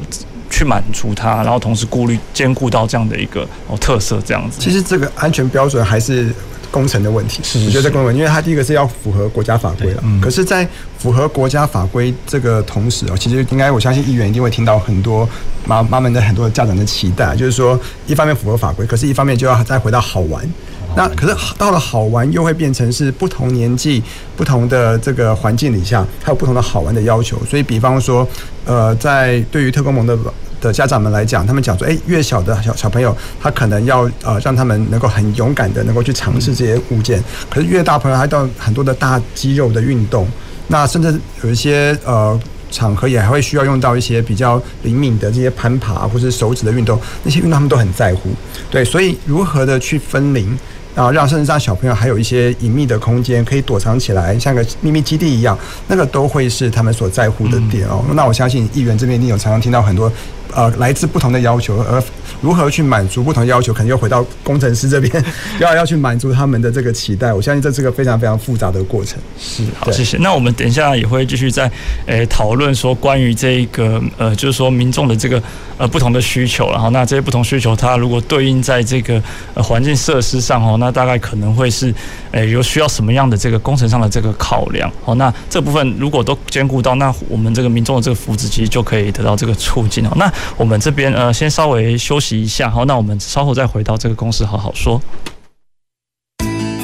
[0.52, 4.60] 去满足它，然后同时顾虑兼顾到这样的一个哦特色，这样子。
[4.60, 6.32] 其实这个安全标准还是
[6.70, 7.40] 工程的问题。
[7.42, 10.04] 是，是，我觉得这工程，因为它第一个是要符合国家法规了。
[10.04, 10.22] 嗯。
[10.22, 10.68] 可是，在
[11.00, 15.28] 符合国家法规这个同时哦，其实应该我相信议员一定会听到很多
[15.66, 20.48] 妈妈们的很多家长的期待，就是说一方面符合法规，可是一方面就要再回到好玩。
[20.96, 24.04] 那可是到了好玩，又会变成是不同年纪、
[24.36, 27.42] 不同的这个环境底下，还有不同的好玩的要求。
[27.46, 28.28] 所以，比方说，
[28.66, 30.18] 呃，在对于特工盟的
[30.60, 37.24] 的家长们来讲，他们讲说，诶，越小的小小朋友，他可能要呃让他们能够很勇敢的能够去尝试这些物件。
[37.50, 40.28] 可是越大朋友，还到很多的大肌肉的运动，
[40.68, 48.30] 那甚至有一些呃场合也还会需要用到一些比较灵敏的这些攀爬或是手指的运动，那些运动他们都很在乎。
[48.70, 50.58] 对，所以如何的去分龄？
[50.96, 58.04] 然后让甚至让小朋友还有一些隐秘的空间可以躲藏起来，像个秘密基地一样，那个都会是他们所在乎的点哦。
[58.14, 60.12] 那我相信议员这边一定有常常听到很多。
[60.54, 62.04] 呃，来自不同的要求，而
[62.42, 65.24] 如何去满足不同要求，可能又回到工程师这边，
[65.62, 67.32] 要要去满足他们的这个期待。
[67.32, 69.20] 我相信这是个非常非常复杂的过程。
[69.40, 70.18] 是，好，谢谢。
[70.18, 71.72] 那我们等一下也会继续在
[72.08, 75.42] 诶讨论说关于这个呃，就是说民众的这个
[75.78, 79.22] 呃不同的需求，然后那这些不同需求，它如果对应在这个
[79.54, 81.94] 呃环境设施上哦，那大概可能会是
[82.32, 85.16] 诶有需要什么样的这个工程上的这个考量哦。
[85.16, 90.12] 那这部分如果都兼顾到，那我们这个民众的这个福祉其实就可以得到这个促进哦。
[90.16, 95.02] 那我们这边呃，先稍微休息一下，好，那我们稍后再回到这个公司好好说。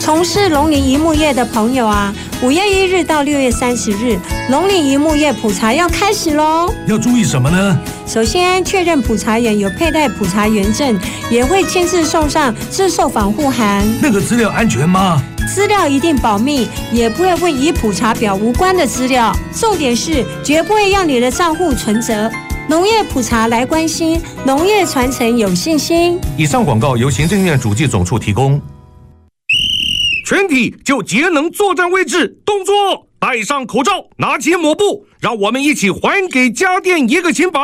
[0.08, 4.18] 从事农林渔牧业的朋友啊，五月一日到六月三十日，
[4.50, 6.74] 农林渔牧业普查要开始喽。
[6.88, 7.78] 要注意什么呢？
[8.06, 10.98] 首先确认普查员有佩戴普查员证，
[11.30, 13.86] 也会亲自送上自售防护函。
[14.02, 15.22] 那个资料安全吗？
[15.54, 19.36] 资料一定保密，也不会问与普查表无关的资料。
[19.54, 22.32] 重点是绝不会让你的账户存折。
[22.70, 26.18] 农业普查来关心，农业传承有信心。
[26.38, 28.62] 以上广告由行政院主计总处提供。
[30.30, 37.62] 全体就节能作战位置，动作，戴上口罩，拿起抹布，让我们一起还给家电一个清白。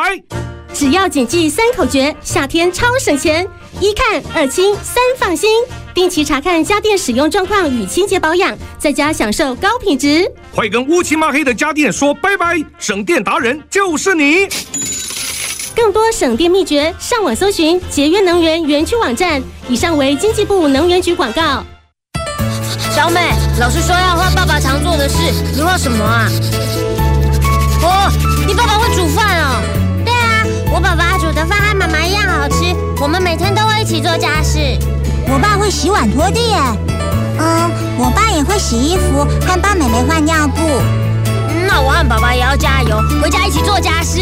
[0.73, 3.45] 只要谨记三口诀，夏天超省钱。
[3.81, 5.49] 一看二清三放心，
[5.93, 10.25] 定期查看家电使用状况与清洁保养，在家享受高品质。
[10.55, 14.47] 快跟乌漆嘛黑的家电说拜拜，省电达人就是你。
[15.75, 19.43] 更多省电秘诀，上网搜寻节约能源园区网站。
[19.67, 21.61] 以上为经济部能源局广告。
[22.93, 25.17] 小美，老师说要画爸爸常做的事，
[25.55, 26.29] 你画什么啊？
[27.81, 28.11] 哦，
[28.45, 29.61] 你爸爸会煮饭哦。
[30.05, 34.59] 对啊我爸爸煮的饭和妈妈一样好吃，我们每天都会一起做家事。
[35.27, 36.57] 我爸会洗碗拖地耶，
[37.39, 40.61] 嗯，我爸也会洗衣服和帮妹妹换尿布。
[41.67, 44.21] 那我和爸爸也要加油，回家一起做家事。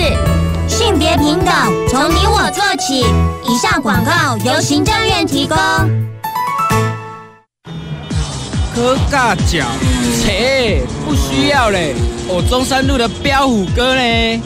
[0.70, 1.54] 性别平等，
[1.90, 3.06] 从你我做起。
[3.50, 5.58] 以上广告由行政院提供。
[8.74, 9.66] 喝尬脚，
[10.22, 11.94] 切，不需要嘞。
[12.28, 14.44] 我，中山路的彪虎哥呢？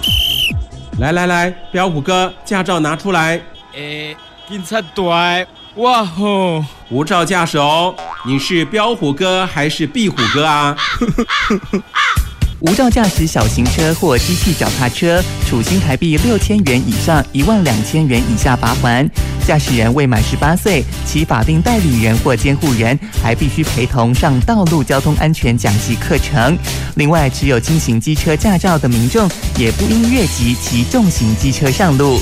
[1.00, 3.40] 来来来，彪虎哥，驾照拿出来。
[3.76, 4.18] 诶，
[4.50, 6.64] 警察队，哇吼！
[6.90, 7.94] 无照驾驶哦，
[8.26, 10.76] 你是彪虎哥还是壁虎哥啊？
[12.65, 19.08] 无照驾驶小型车或机器脚踏车，处新台币六千元以上一万两千元以下罚锾。
[19.45, 26.58] 驾驶人未满十八岁，其法定代理人或监护人还必须陪同上道路交通安全讲习课程。
[26.95, 32.19] 另外，持有轻型机车驾照的民众也不应越级骑重型机车上路。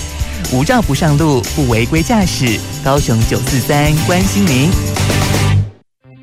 [0.52, 2.60] 无照不上路，不违规驾驶。
[2.84, 4.70] 高雄九四三关心您。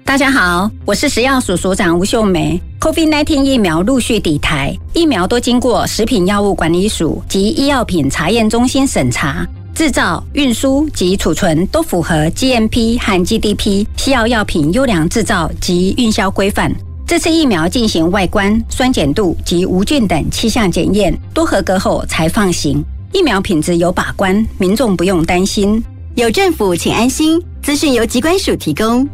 [0.05, 2.61] 大家好，我是食药署署长吴秀梅。
[2.81, 16.75] COVID-19 疫苗陆续抵台，疫苗都经过食品药物管理署及医药品查验中心审查，制造、运输及储存都符合 GMP 和 GDP 西药药品优良制造及运销规范。
[17.07, 22.83] 这次疫苗进行外观、酸碱度及无菌等七项检验，都合格后才放行。
[23.13, 25.85] 疫苗品质有把关，民众不用担心。
[26.15, 27.39] 有政府，请安心。
[27.63, 29.07] 资讯由疾管署提供。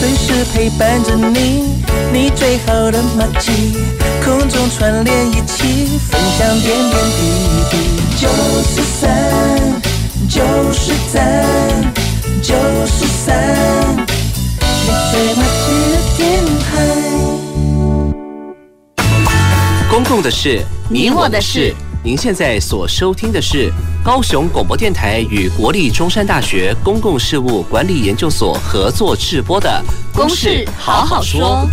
[0.00, 1.81] 随时陪伴着你，
[2.12, 3.76] 你最好的默契，
[4.24, 7.20] 空中串联一起，分享点点滴
[7.70, 7.74] 滴。
[8.16, 8.28] 九
[8.62, 9.10] 十三，
[10.28, 10.40] 九
[10.72, 11.44] 十三，
[12.42, 12.54] 九
[12.86, 13.96] 十三，
[14.60, 16.20] 你最默契的电
[16.60, 16.70] 台。
[19.90, 21.74] 公共的事，你我的事。
[22.04, 29.80] 您现在所收听的是高雄广播电台与国立中山大学公共事务管理研究所合作制播的
[30.16, 31.64] 《公事好好说》。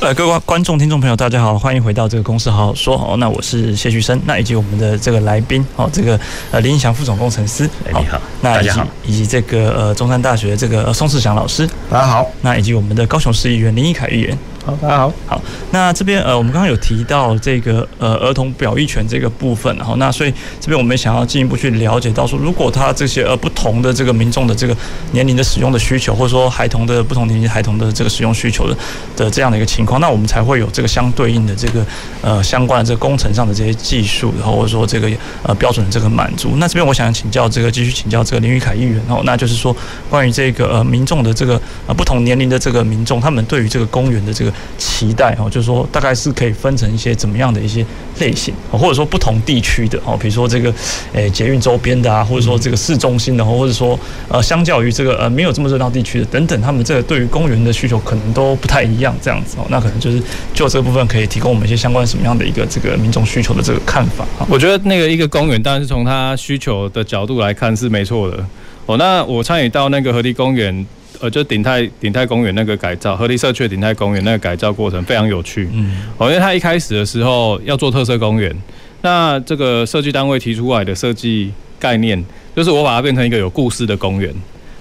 [0.00, 3.18] 呃，各位观众、听众朋友，大家好，欢迎回到这个《公事好好说》哦。
[3.18, 6.18] 那我是谢旭升，那以及我们的这个来宾哦，这个
[6.50, 14.38] 呃林义祥副总工程师，你好，那大家好，以及这个呃中山大学这个宋世祥老师，大家好，那以及我们的高雄市议员林义凯议员。
[14.70, 15.12] 好，大家好。
[15.26, 24.76] 好，那这边呃，我们刚刚有提到这个呃儿童表意权这个部分，然后那所以这边我们想要进一步去了解到说，如果他这些呃不同的这个民众的这个
[25.10, 28.76] 年龄的使用的需求，或者说孩童的不同年龄孩童的这个使用需求的
[29.16, 31.84] 的这样的一个情况，那我们才会有这个相对应的这个
[32.22, 35.10] 呃相关的这个工程上的这些技术，然后或者说这个
[35.42, 36.54] 呃标准的这个满足。
[36.58, 39.74] 那这边我想请教这个继续请教这个林玉凯议员哦，那就是说
[40.08, 47.84] 关于这个呃民众的这个呃不同年龄的这个民众，他们对于这个公园的这个期待哦，就是说大概是可以分成一些怎么样的一些
[48.18, 50.72] 类型，或者说不同地区的哦，比如说这个
[51.12, 60.22] 诶捷运周边的啊，或者说这个市中心的，或者说呃相较于这个呃没有这么热闹地区的等等，他们这个对于公园的需求可能都不太一样，这样子哦，那可能就是
[60.54, 64.46] 就这个部分可以提供我们一些相关什么样的一个这个民众需求的这个看法啊？
[64.48, 68.44] 我觉得那个一个公园当然是从他需求的角度来看是没错的
[68.86, 68.96] 哦。
[68.96, 70.86] 那我参与到那个河堤公园。
[71.20, 75.68] 呃，就鼎泰鼎泰公园那个改造，河堤社区鼎泰公园那个改造过程非常有趣。
[75.72, 78.54] 嗯，哦，因为他一开始的时候要做特色公园，
[79.02, 82.24] 那这个设计单位提出来的设计概念，
[82.56, 84.34] 就是我把它变成一个有故事的公园。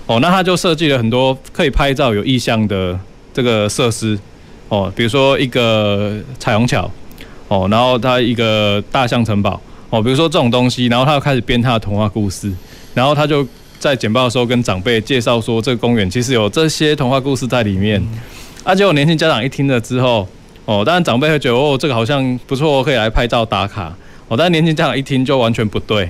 [0.06, 2.98] 哦，那他就设计了很多可以拍照有意向的
[3.34, 4.18] 这个设施。
[4.70, 6.90] 哦，比如说一个彩虹桥，
[7.50, 12.50] 哦，然后它一个大象城堡，哦，比如说这种东西，然后他就开始编他的童话故事，
[12.94, 13.46] 然后他就。
[13.80, 18.06] 在简报的时候跟长辈介绍说，这个公园其实有这些童话故事在里面。
[18.64, 20.28] 啊，结果年轻家长一听了之后，
[20.66, 23.96] 哦，当然长辈会觉得哦，这个好像不错，可以来拍照打卡。
[24.28, 26.04] 哦，但年轻家长一听就完全不对，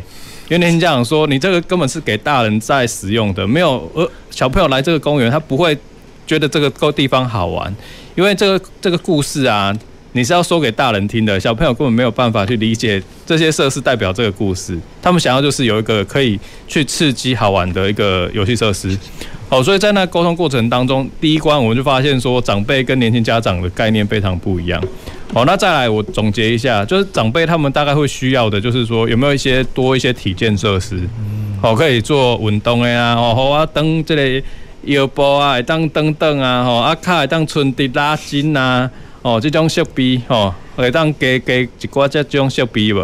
[0.50, 5.78] 因为年轻家长说，你这个根本是给大人在使用的，没有呃小朋友来这个公园，他不会
[6.26, 7.74] 觉得这个地方好玩，
[8.16, 9.74] 因为这个这个故事啊。
[10.14, 14.78] 你是要说给大人听的，小朋友根本没有办法去理解这些设施代表这个故事。
[15.02, 18.98] 他们想要就是有一个可以去刺激好玩的一个游戏设施。
[19.48, 24.84] 好，所以在那沟通过程当中，第一关我们就发现说，长辈跟年轻家长的概念非常不一样。
[25.32, 31.00] 好，那再来我总结一下，就是长辈他们大概会需要的，就是说有没有一些多一些体健设施，
[31.62, 34.46] 好，可以做运动的啊，哦，好啊，登这个
[34.86, 38.90] 摇步啊，当蹬蹬啊，吼，啊，卡当春的拉筋啊。
[39.22, 43.00] 哦，这种设备哦，会当给给一挂这种设备无？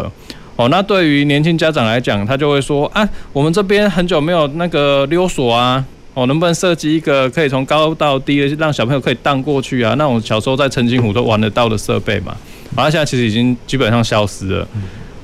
[0.56, 9.94] 哦，那对于年轻家长来讲，他就会说啊，我们这边很久没有那个溜索啊，哦，能不能设计一个可以从高到低，让小朋友可以荡过去啊？
[9.98, 12.34] 那我小时候在澄清湖都玩得到的设备嘛，
[12.74, 14.66] 啊，现在其实已经基本上消失了。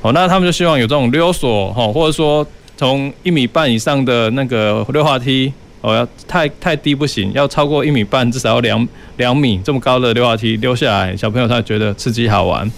[0.02, 2.46] 哦，那他们就希望有这种溜索哈，或者说
[2.76, 5.50] 从一米半以上的那个溜滑梯
[5.82, 12.70] 哦，要太太低不行，要超过一米半，至少要两两米这么高的溜滑梯溜下来，小朋友才觉得刺激好玩。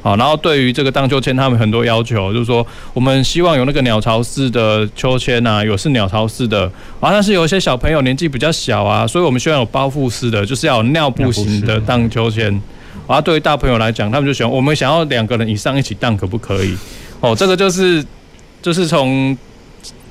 [0.00, 6.64] 好，然后对于这个荡秋千，他们很多要求，就是说我们希望有那个鸟巢式的秋千啊，有是鸟巢式的，
[7.00, 12.60] 啊，但是有一些小朋友年纪比较小啊，所以我们希望有包覆式的，就是要有尿布型的荡秋千。
[13.06, 16.76] 啊，对于大朋友来讲，他们就喜欢，我们想要两个人以上一起荡，可不可以？
[17.20, 18.04] 哦，这个就是
[18.60, 19.36] 就是从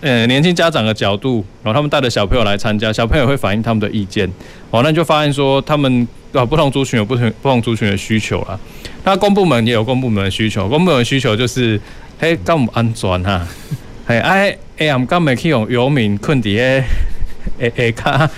[0.01, 4.29] 呃年轻家长的角度，然后他们带着小朋友来参加，小朋友会反映他们的意见。
[4.69, 8.59] 哦，那你就发现说他们啊不同族群有不同不同族群的需求啦。
[9.03, 11.79] 那公部门也有公部门的需求，公部门的需求就是
[12.19, 13.47] 嘿，干唔安全哈？
[14.05, 16.83] 嘿，哎哎，我们干没去用游民困底诶
[17.59, 18.29] 诶诶卡，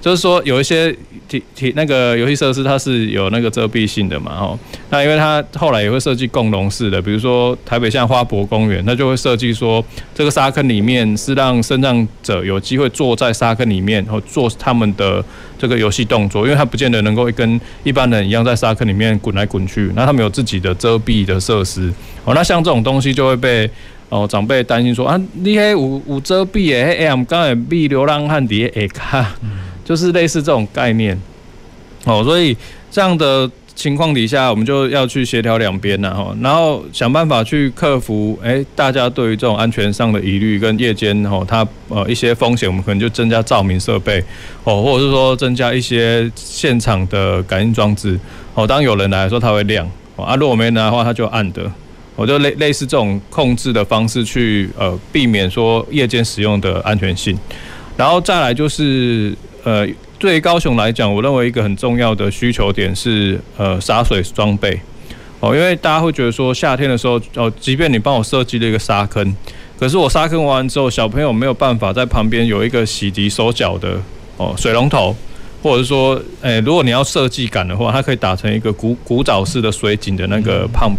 [0.00, 0.94] 就是说有一些。
[1.28, 4.58] 体体那个游戏设施它是有那个遮蔽性的嘛，吼，
[4.90, 15.22] 那因为它后来也会设计共融式的，比如说台北像花博公园，它就会设计说这个沙坑里面是让身障者有机会坐在沙坑里面，然后做他们的
[15.58, 21.92] 这个游戏动作，因为它不见得能够跟一般人一样在沙坑里面滚来滚去，那他们有自己的遮蔽的设施，
[22.24, 23.70] 哦，那像这种东西就会被
[24.08, 29.34] 哦长辈担心说啊，你还有有遮蔽诶，哎呀，我们刚才被流浪汉底下卡。
[29.88, 31.18] 就是类似这种概念，
[32.04, 32.54] 哦，所以
[32.90, 44.22] 这样的情况底下，我们就要去协调两边呐，哈，然后想办法去克服，哎，大家对于这种安全上的疑虑跟夜间，哦，它呃一些风险，我们可能就增加照明设备，
[44.62, 48.20] 哦，或者是说增加一些现场的感应装置，
[48.52, 50.24] 哦，当有人来的时候，它会亮，哦。
[50.26, 51.62] 啊，如果没人来的话，它就暗的，
[52.14, 57.38] 我就类类似这种控制的方式去呃避免说夜间使用的安全性，
[57.96, 59.34] 然后再来就是。
[59.68, 59.86] 呃，
[60.18, 64.80] 对于高雄来讲，我认为一个很重要的需求点是呃洒水装备
[65.40, 69.36] 哦，因为大家会觉得说夏天的时候哦，即便你帮我设计了一个沙坑，
[69.78, 74.00] 可是我沙坑完之后，小朋友没有办法在旁边有一个洗涤手脚的
[74.38, 75.14] 哦水龙头，
[75.62, 80.96] 或者是说，诶，如果你要设计感的话，它可以打成一个古古早式的水井的那个 pump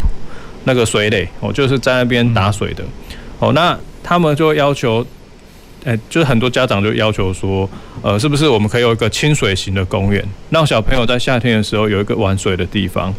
[0.65, 2.83] 那个水垒哦，就是在那边打水的
[3.39, 5.03] 哦，那他们就会要求。
[5.85, 7.67] 哎，就是很多家长就要求说，
[8.01, 13.13] 呃，是不是我们可以有一个亲水型的公园，让小朋友在夏天的时候有一个玩水的地方？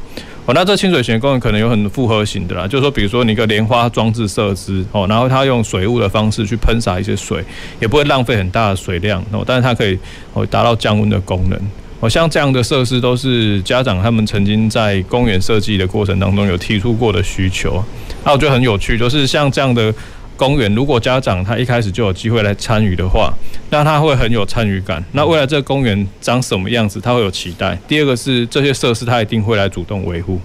[0.44, 7.42] 哦，那这亲水型的公园可能有很复合型的啦，就是说，比如说你一个莲花装置设施，哦，然后它用水雾的方式去喷洒一些水，
[7.80, 9.98] 也不会浪费很大的水量，哦，但是它可以
[10.34, 11.58] 哦达到降温的功能。
[12.00, 17.82] 哦，像这样的设施都是家长他们曾经在公园设计的过程当中有提出过的需求。
[18.24, 19.92] 那我觉得很有趣，就是像这样的。
[20.40, 23.30] 公园如果家长他一开始就有机会来参与的话，
[23.68, 25.04] 那他会很有参与感。
[25.12, 27.78] 那未来这个公园长什么样子，他会有期待。
[27.86, 30.40] 第二个是这些设施他一定会来主动维护，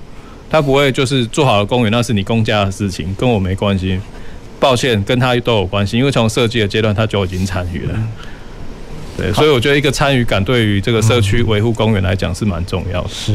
[0.49, 3.97] 他不会就是做好了公园，那是你公家的事情，跟我没关系。
[4.59, 7.97] 抱歉，跟他都有关系，因为从设计的阶段他就已经参与了。
[9.15, 13.09] 对，所以我觉得一个参与感对于这个社区维护公园来讲是蛮重要的。
[13.09, 13.33] 是。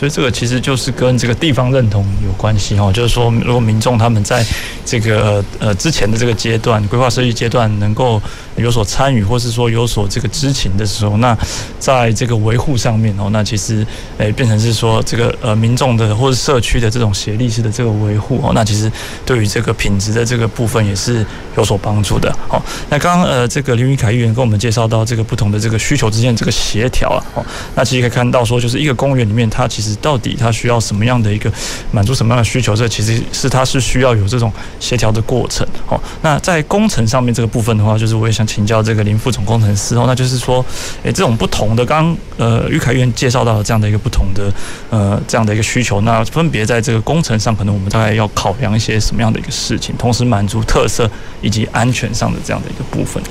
[0.00, 4.42] 所以这个其实就是跟这个地方认同有关系哈，就是说，如果民众他们在
[4.82, 8.18] 这个呃之前的这个阶段规划设计阶段能够
[8.56, 11.36] 有所参与，或是说有所这个知情的时候，那
[11.78, 13.86] 在这个维护上面哦，那其实
[14.16, 18.90] 诶变成是说这个呃民众的或者社区的这种协力式的这个维护哦，那其实
[19.26, 21.22] 对于这个品质的这个部分也是
[21.58, 22.34] 有所帮助的。
[22.48, 27.44] 好，那刚刚呃这个林宇凯议员跟我们介绍到这个不同的这个需求之间这个协调啊，哦，
[27.74, 29.89] 那其实可以看到说，就是一个公园里面它其实。
[29.96, 31.52] 到底他需要什么样的一个
[31.90, 32.74] 满足什么样的需求？
[32.74, 35.66] 这其实是他是需要有这种协调的过程。
[35.86, 40.64] 好，那在工程上面这个部分的话，就是我也想请教这个林副总工程师哦，那就是说，
[41.02, 44.52] 诶，这种不同的，刚刚呃于凯院介绍到的这样的一个不同的
[44.90, 51.10] 呃这样的一个需求，那分别在这个工程上，可能我们大概要考量一些什么样的一个事情，同时满足特色
[51.40, 53.22] 以及安全上的这样的一个部分。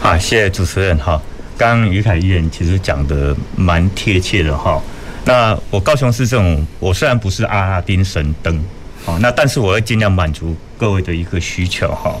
[0.00, 1.20] 好，谢谢主持人哈。
[1.56, 4.80] 刚刚于凯议员其实讲的蛮贴切的哈。
[5.26, 8.62] 那我高雄市这种，我虽然不是阿拉丁神灯，
[9.06, 12.14] 哦，那但是我会尽量满足各位的一个需求哈。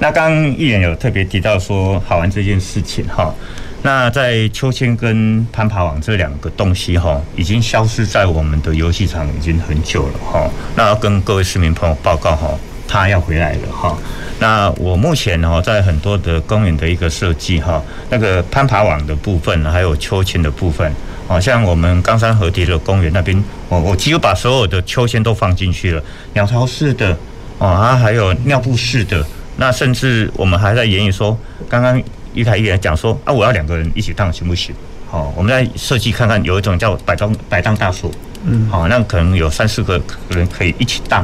[0.00, 3.34] 那刚刚议员有特别提到说好玩这件事情哈，
[3.82, 10.48] 那在秋千跟攀爬网这两个东西哈，已经消失在我们的游戏场已经很久了哈。
[10.74, 12.48] 那要跟各位市民朋友报告哈，
[12.86, 13.98] 它要回来了哈。
[14.38, 20.90] 那我目前哈在很多的公园的一个设计哈，那个攀爬网的部分还有秋千的部分。
[21.28, 26.02] 好像我们冈山河堤的公园那边，我我几乎把所有的秋千都放进去了，
[26.32, 27.14] 鸟巢式的，
[27.58, 29.22] 啊，还有尿布式的，
[29.58, 32.02] 那甚至我们还在研议说，刚刚
[32.32, 34.74] 于凯议员讲说，啊，我要两个人一起荡行不行？
[35.10, 38.10] 好，我们在设计看看，有一种叫摆荡摆荡大锁，
[38.44, 40.00] 嗯，好，那可能有三四个
[40.30, 41.22] 人可以一起荡，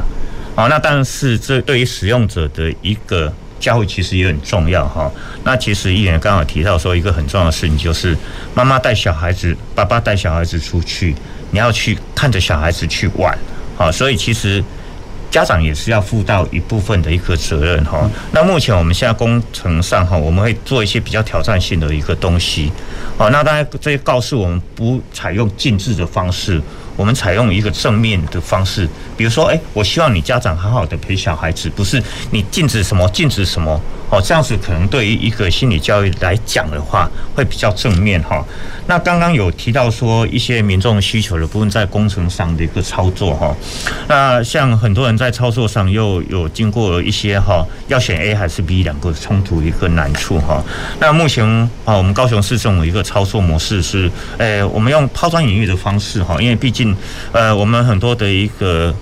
[0.55, 5.11] 好，那但是这对于使用者的一个教育其实也很重要哈。
[5.43, 8.17] 那其实议员刚好提到说，一个很重要的事情就是，
[8.53, 11.15] 妈妈带小孩子，爸爸带小孩子出去，
[11.51, 13.37] 你要去看着小孩子去玩，
[13.77, 14.63] 好，所以其实。
[15.31, 18.09] 家长也是要负到一部分的一个责任哈。
[18.31, 22.71] 那目前我们现在工程上哈，我们会做一些比较挑战性的一个东西。
[23.17, 26.61] 好，那当然这些告诉我们不采用禁止的方式，
[26.95, 28.87] 我们采用一个正面的方式。
[29.17, 33.79] 比如说，诶，我希望你家长好好的陪小孩子，不是你禁止什么禁止什么。
[34.11, 38.45] 哦，这样子可能对于一个心理教育来讲的话，会比较正面哈。
[38.85, 43.55] 那刚刚有提到说一些民众需求的部分，在工程上的一个操作哈。
[44.07, 50.63] 那像很多人在操作上又有经过一些哈，要选 A 还是 B 两个冲突一个难处哈。
[50.99, 51.43] 那目前
[51.83, 56.95] 啊，我们高雄市政府一个操作模式是，诶，我们用抛砖引玉的方式哈，因为毕竟嗯
[57.33, 58.93] 呃，我们很多的一个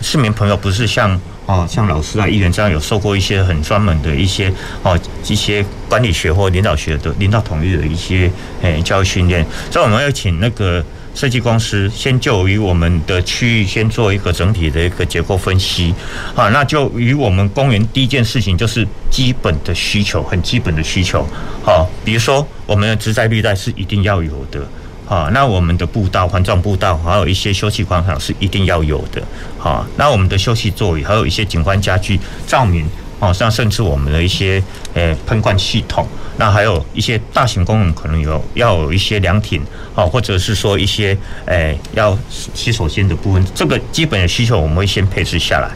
[0.00, 1.20] 市民朋友不是像。
[1.46, 8.28] 哦，像老师啊、议员这样有受过一些很专门的一些哦一些管理学或领导学的领导统一的一些
[8.62, 10.84] 诶教育训练，所以我们要请那个
[11.14, 15.94] 设计公司先就于我们的区域先做一个整体的一个结构分析，
[16.34, 21.24] 啊，那就与我们公园第一件事情就是基本的需求，很基本的需求，
[21.64, 24.66] 好，比如说我们的植栽绿带是一定要有的。
[25.08, 29.22] 啊，那我们的步道、环状步道，还有一些休息广场是一定要有的。
[29.56, 32.84] 好，那我们的休息座椅，还有一些景观家具、照明，
[33.20, 34.60] 哦，像甚至我们的一些
[34.94, 36.04] 诶喷灌系统，
[36.38, 39.62] 那还有一些大型公园可能有要有一些凉亭，
[39.94, 45.70] 哦，或者是说一些诶要洗手间的部分，这个基本的需求我们会先配置下来。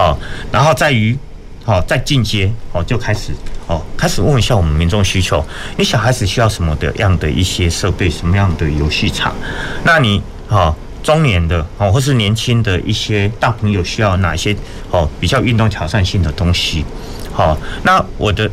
[0.00, 0.16] 啊，
[0.52, 1.18] 然后在于。
[1.66, 3.32] 好，再进阶，哦，就开始，
[3.66, 5.44] 哦，开始问一下我们民众需求。
[5.76, 9.34] 你小孩子需要什么的样的一些设备，什么样的游戏场？
[9.82, 14.56] 那你，哈，中年的，哦，或是年轻的一些大朋友需要哪些，
[14.92, 16.84] 哦，比较运动挑战性的东西？
[17.32, 18.48] 好，那我的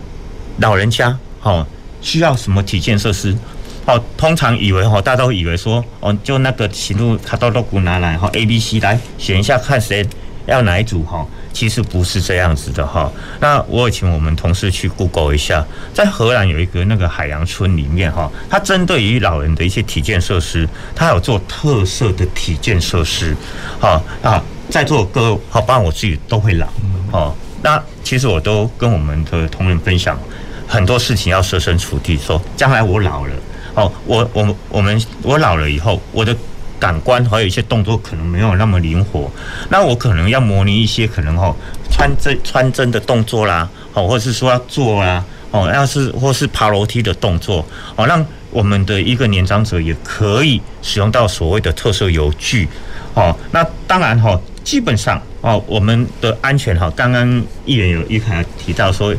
[0.57, 1.63] 老人家，哦，
[2.01, 3.37] 需要什么体健设施？
[3.85, 10.03] 哦，通常以为，哦，大家都以为说，哦，就那个行路卡多罗古拿来，哈，A、B、C 来选一下，看谁
[10.47, 11.23] 要哪一组，哈。
[11.53, 23.37] 其实不是这样子的哈，那我也请我们同事去 Google 一下，在荷兰有一个那个海洋村里面哈，它针对于老人的一些体健设施，它有做特色的体健设施，
[23.79, 26.67] 哈啊，在座各位好，包括我自己都会老，
[27.11, 30.19] 哦，那其实我都跟我们的同仁分享，
[30.67, 33.35] 很多事情要设身处地说，将来我老了，
[33.75, 36.35] 哦，我我我们我老了以后，我的。
[36.83, 39.31] 感官还有一些动作可能没有那么灵活，
[39.69, 41.55] 那我可能要模拟一些可能哦
[41.89, 47.65] 穿针穿针的动作啦，哦或者是说要做啦，哦要是或是爬楼梯的动作，
[47.95, 52.67] 哦让我们的一个年长者也可以使用到所谓的特色游具，
[53.13, 59.15] 哦那当然哈，基本上哦我们的安全哈，刚刚议员有一开提到说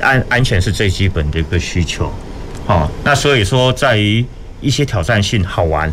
[0.00, 2.12] 安安全是最基本的一个需求，
[2.68, 4.24] 哦那所以说在于
[4.60, 5.92] 一些挑战性好玩。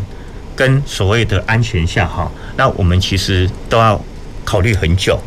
[0.54, 4.00] 跟所谓的安全下哈，那我们其实都要
[4.44, 5.18] 考虑很久。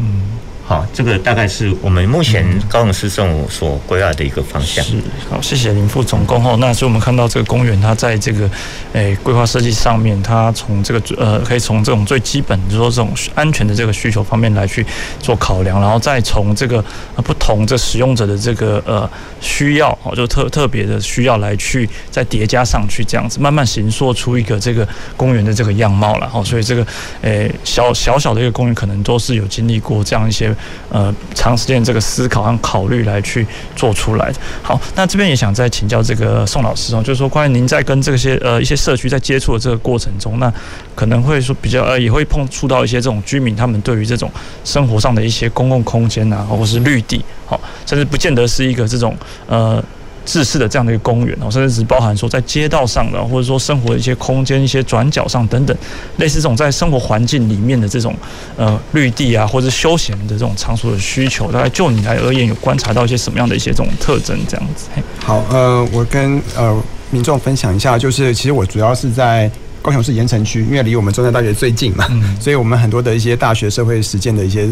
[0.68, 4.84] 好，这个大概是我们目前高雄市政府所规划的一个方向。
[4.84, 4.96] 是，
[5.30, 6.58] 好，谢谢林副总工哦。
[6.60, 8.50] 那所以我们看到这个公园，它在这个
[8.94, 14.84] 诶规划设计上面，它从这个呃，可以从这种最基本，就是说这种安全的这个需求方面来去
[15.20, 16.84] 做考量，然后再从这个
[17.18, 19.08] 不同这使用者的这个呃
[19.40, 26.28] 需要哦，就特特别的需要来去再叠加上去，这样子慢慢形塑出一个这个公园的这个样貌了。
[26.34, 26.84] 哦，所以这个
[27.22, 30.55] 诶小小小的一个公园，可能都是有经历过这样一些。
[30.90, 33.46] 呃，长时间这个思考和考虑来去
[33.76, 34.40] 做出来的。
[34.62, 40.52] 好，那这边也想再请教这个宋老师哦，就是说关于您在跟这些呃一些社区在接触的这个过程中，那
[40.94, 44.32] 可能会说比较呃也会碰触到一些这种居民他们对于这种
[44.64, 49.16] 生活上的一些公共空间啊，或是绿地，好，甚至不见得是一个这种
[49.48, 49.84] 呃。
[50.26, 55.78] 制式的这样的一个公园哦，甚至只包含说在街道上的，或者说生活的一些空间、一些转角上等等，
[56.18, 58.14] 类似这种在生活环境里面的这种
[58.58, 64.38] 呃绿地啊，或者休闲的这种场所的需求，大概就你来而言，有观察到一些什么样的一些这种特征？
[64.48, 64.88] 这样子。
[65.20, 66.76] 好，呃，我跟呃
[67.12, 69.50] 民众分享一下，就是其实我主要是在
[69.82, 74.68] 高雄市盐城区，因为离我们中山大学最近嘛，嗯、所以我们很多的一些大学社会实践的一些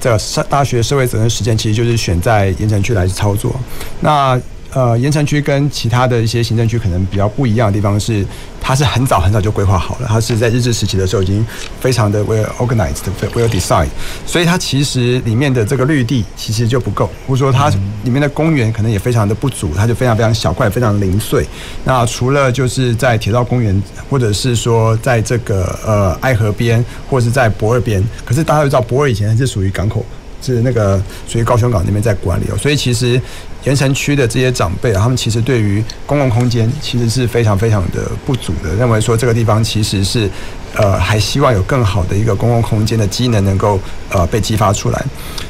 [0.00, 3.54] 这个大学社会责任实践，其实就是选在盐城区来操作。
[4.00, 4.40] 那
[4.74, 8.26] 呃，盐城区跟其他的一些行政区可能比较不一样的地方是，
[8.60, 11.46] 它是很早很早就规划好了，它是在日治时期的时候已经
[11.80, 13.86] 非常的 well organized、well designed，
[14.26, 17.68] 所以它其实里面的这个绿地其实就不够，或者说它
[18.02, 21.46] 里面的公园可能也非常的不足，它就非常非常小块，非常零碎。
[21.84, 30.04] 那除了就是在铁道公园，或者是说在这个呃爱河边，或者是在博尔边，可是大家都知道博尔以前是属于港口。
[30.42, 33.18] 是那个属于高雄港那边在管理哦，所以其实
[33.64, 40.28] 盐城区的这些长辈啊，他们其实对于公共空间其实是非常非常的不足的，认为说这个地方其实是
[40.74, 45.04] 呃还希望有更好的一个公共空间的机能能够呃被激发出来。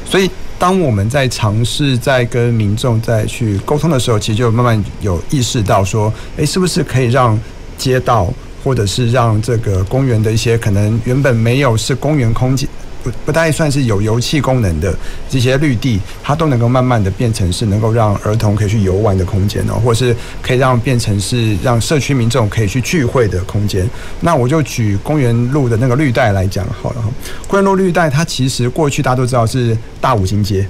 [0.04, 7.38] 所以当我们在尝试在跟民众在去沟通的时候，其实就慢慢有意识到说，诶，是不是可以让
[7.76, 12.68] 街道或者是让这个公园的一些可能原本没有是公园空间。
[13.04, 14.92] 不不太算是有油气功能的
[15.28, 23.88] 这些绿地，它都能够慢慢的变成是能够让儿童可以去游玩的空间哦，或是可以让变成是让社区民众可以去聚会的空间。
[24.20, 27.04] 那我就举公园路的那个绿带来讲好了。
[27.46, 30.66] 公园路绿带它其实过去大家都知道是大五金街。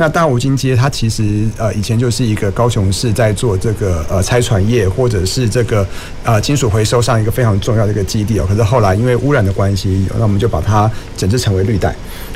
[0.00, 5.84] 那大武金街，它其实呃以前就是一个高雄市在做这个呃拆船业或者是这个
[6.22, 8.46] 呃金属回收上一个非常重要的一个基地哦。
[8.48, 11.92] 可是后来因为污染的关系，那我们就把它整治成为绿带。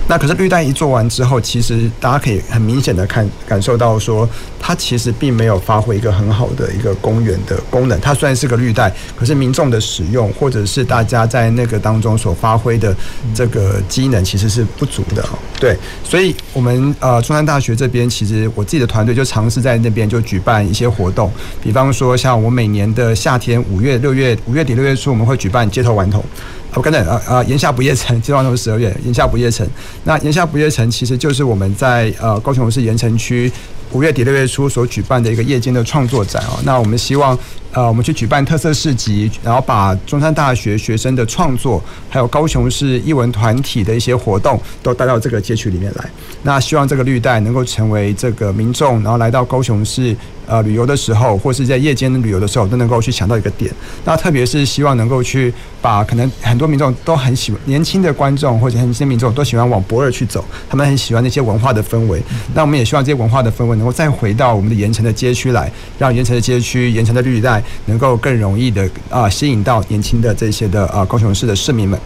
[0.09, 4.29] 那可是绿带一做完之后，其实大家可以很明显的看感受到说，
[4.61, 7.99] 它其实并没有发挥一个很好的一个公园的功能。
[8.01, 12.95] 它虽然是个绿带，可是民众的使用或者是大家在那个当中所发挥的
[13.35, 15.25] 这个机能其实是不足的。
[15.59, 15.75] 对，
[16.05, 17.63] 所以我们呃中山大。
[17.63, 21.31] 学这边其实我自己的团队就尝试在那边就举办一些活动，
[21.63, 26.25] 比方说像我每年的夏天五月、六月、五月底六月初，我们会举办街头玩童。
[26.75, 29.67] 我刚才啊啊，炎夏不夜城，街头顽童十二月，炎夏不夜城。
[30.05, 33.51] 那炎夏不夜城其实就是我们在呃高雄市盐城区
[33.93, 36.59] 五月底六月初所举办的一个夜间的创作展哦。
[36.65, 37.39] 那我们希望。
[37.75, 46.05] 呃，我们去举办特色市集，然后把中山大学学生的创作，还有高雄市艺文团体的一些活动，都带到这个街区里面来。
[46.43, 50.15] 那希望这个绿带能够成为这个民众，然后来到高雄市
[50.47, 53.71] 呃旅游的时候，或是在夜间旅游的时候，都能够去抢到一个点。
[54.05, 62.23] 那特别是希望能够去把可能很多民众都很喜欢，年轻的观众或者很年轻民众都喜欢往博尔去走，他们很喜欢那些文化的氛围。
[62.55, 67.63] 那我们也希望这些文化的氛围能够再回到我们的盐城的街区来，让盐城的街区、盐城的绿带。
[67.87, 71.99] 能够更容易的啊吸引到年轻的这些的啊高雄市的市民们。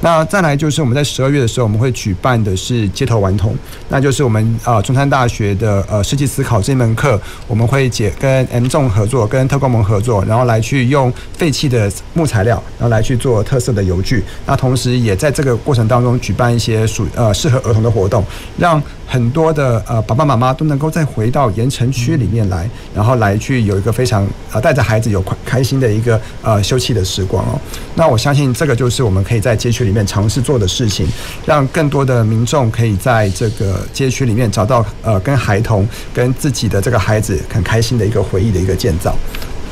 [0.00, 3.56] 那再来就是我们在十二月的时候，我们会举办的是街头顽童，
[3.88, 14.22] 那就是我们啊中山大学的呃设计思考这门课，我们会解跟 M 众合作，跟特工盟合作，然后来去用废弃的木材料，然后来去做特色的油具。
[14.46, 18.24] 那同时也在这个过程当中举办一些属呃适合儿童的活动，
[18.58, 18.82] 让
[19.14, 27.60] 很多的呃爸爸妈妈都能够再回到盐城区里面来，然后来去有一个非常呃带着孩子有快开心的一个呃休憩的时光哦。
[27.94, 31.06] 那我相信这个就是我们可以在街区里面尝试做的事情，
[31.46, 39.14] 让更多的民众可以在这个街区里面找到呃跟孩童跟自己的这个孩子很开心的一个回忆的一个建造。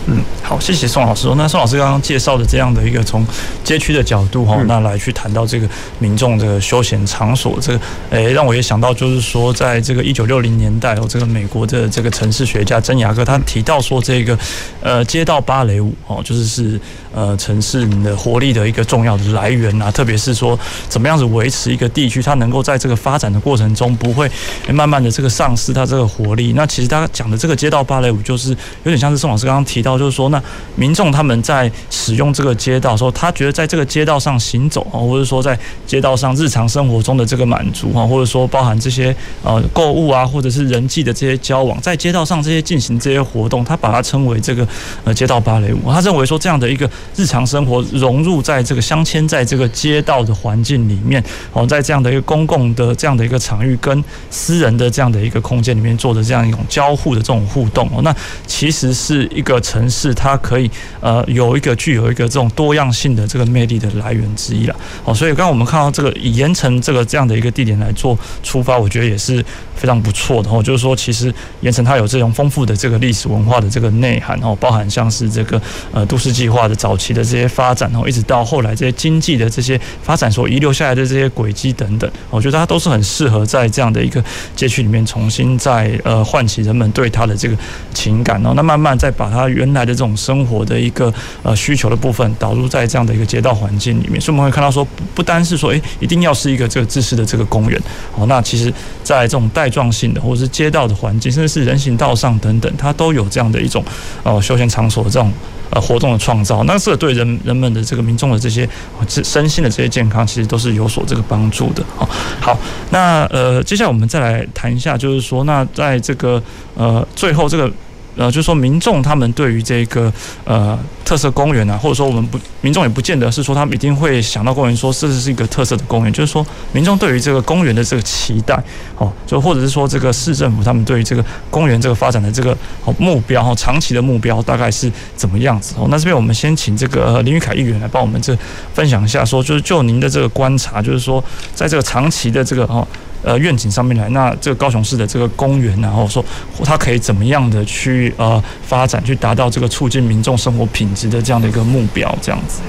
[0.06, 1.32] 嗯，好，谢谢宋老师。
[1.36, 3.24] 那宋老师刚刚介绍的这样的一个从
[3.62, 5.68] 街区的角度哈，那来去谈到这个
[6.00, 7.80] 民众的休闲场所，这个
[8.10, 14.36] 诶，让我也想到就是说，在这个一九六零年代哦，这个美国的这个城市学家珍雅哥他提到说，这个
[14.80, 16.80] 呃街道芭蕾舞哦，就是是
[17.14, 24.28] 呃城市的活力的一个重要的来源啊，特别是说怎么样子维持一个地区，它能够在这个发展的过程中不会
[24.72, 26.54] 慢慢的这个丧失它这个活力。
[26.56, 29.91] 那其实他讲的这个街道芭蕾舞，就是有点像是宋老师刚刚提到。
[29.98, 30.42] 就是说，那
[30.76, 44.66] 民众他们在使用这个街道的时候，他觉得在这个街道上行走啊，或者说在街道上日常生活中的这个满足啊，或者说包含这些呃购物啊，或者是人际的这些交往，在街道上这些进行这些活动，他把它称为这个
[45.04, 45.92] 呃街道芭蕾舞。
[45.92, 51.22] 他认为说，这样的一个日常生活融入在这个镶嵌在这个街道的环境里面，
[51.52, 58.14] 哦，在这样的一个公共的这样的一个场域跟私人的这样的一个空间里面做的这样一种交互的这种互动哦，那
[58.46, 59.81] 其实是一个成。
[59.82, 60.70] 城市它可以
[61.00, 70.62] 呃有一个具有一个这种多样性的这个魅力的来源之一了哦，所以刚刚我们看到这个盐城这个这样的一个地点来做出发，我觉得也是非常不错的哦。
[70.62, 75.60] 就是说，其实盐城它有这种丰富的这个历史文化的这个内涵哦，包含像是这个
[75.90, 84.22] 呃都市计划的早期的这些发展哦，一直到后来这些经济的这些发展所遗留下来的这些轨迹等等，我觉得它都是很适合在这样的一个
[84.54, 87.56] 街区里面重新再呃唤起人们对它的这个
[87.92, 88.52] 情感哦。
[88.54, 91.12] 那慢慢再把它原来的这种生活的一个
[91.42, 97.80] 呃需求的部分导入在这样的一个街道环境里面，所以我们会看到说，不单是说，诶，一定要是一个这个自私的这个公园，
[98.16, 103.84] 哦，那其实在这种带状性的或者是街道的环境，甚至是人行道上等等，它都有这样的一种
[104.22, 105.32] 呃休闲场所的这种。
[105.74, 108.68] 呃，活动的创造，那这对人人们的这个民众的这些
[109.08, 111.82] 身心的这些健康，其实都是有所这个帮助的。
[111.96, 112.06] 好，
[112.42, 112.58] 好，
[112.90, 116.42] 那呃，接下来我们再来谈一下，就是说，那在这个
[116.74, 117.72] 呃最后这个。
[118.16, 120.12] 呃，就是说民众他们对于这个
[120.44, 128.54] 呃特色公园啊，或者说我们不民众也不见得是说他们一定会想到公园说这是一个特色的公园，就是说民众对于这个公园的这个期待，
[128.98, 132.56] 哦，就或者是说这个市政府他们对于这个公园这个发展的这个
[132.98, 135.86] 目标哈，长期的目标大概是怎么样子哦？
[135.90, 138.36] 那这边我们先请这个林玉凯议员来帮我们这
[138.74, 141.22] 分享一下，说就是就您的这个观察，就是说
[141.54, 142.86] 在这个长期的这个哦。
[143.22, 146.24] 呃，愿景上面来，那这个高雄市的这个公园，然后说
[146.64, 152.60] 它可以怎么样的去呃发展，去达到这个促进民众生活品质的这样的一个目标，这样子。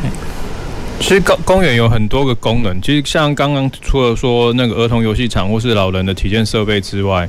[0.99, 7.28] 其实公公园有很多个功能，其实像刚刚除了说那个儿童游戏场或是老人的体验设备之外，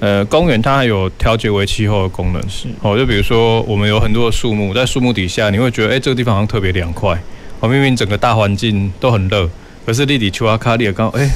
[0.00, 2.42] 呃，公园它还有调节为气候的功能。
[2.48, 7.16] 是哦，就比如说我们有很多的树木，在树木底下，你会觉得哎、欸，这个地方好像特别凉快。
[7.60, 9.48] 哦，明明整个大环境都很热，
[9.86, 11.28] 可是立底丘阿卡利尔刚哎。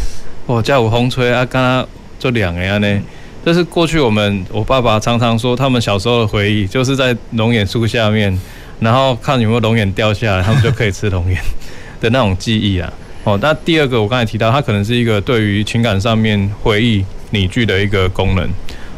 [0.46, 1.86] 哦，家有风吹啊，刚刚
[2.18, 3.02] 就两个呀呢。
[3.44, 8.36] 这是过去我们我爸爸常常说，他们小时候的回忆，就是在龙眼树下面，
[8.80, 11.40] 然后看有没有龙眼掉下来，他们就可以吃龙眼
[12.00, 12.92] 的那种记忆啊。
[13.24, 18.48] 哦，那第二个我刚才提到，它可能是一个对于情感上面回忆拟具的一个功能。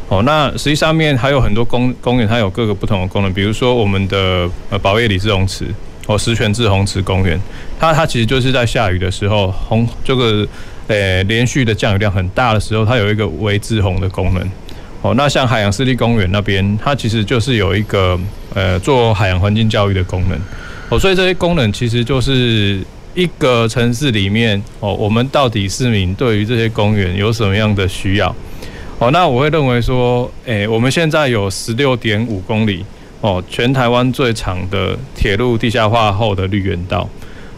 [0.07, 5.65] 哦，那实际上面还有很多公公园，它有各个不同的功能，比如说我们的呃宝叶李志红池，
[6.07, 7.39] 哦石泉志红池公园，
[7.79, 10.47] 它它其实就是在下雨的时候红这个。
[10.89, 14.51] 诶、连续的降雨量很大的时候，它有一个微滞洪的功能。
[15.01, 18.19] 哦，那像海洋湿地公园那边，它其实就是有一个
[18.53, 20.37] 呃做海洋环境教育的功能。
[20.89, 22.81] 哦，所以这些功能其实就是
[23.15, 28.35] 一个城市里面哦，我们到底市民对于这些公园有什么样的需要？
[28.97, 32.83] 哦，那我会认为说，诶、我们现在有十六点五公里
[33.21, 37.07] 哦，全台湾最长的铁路地下化后的绿园道。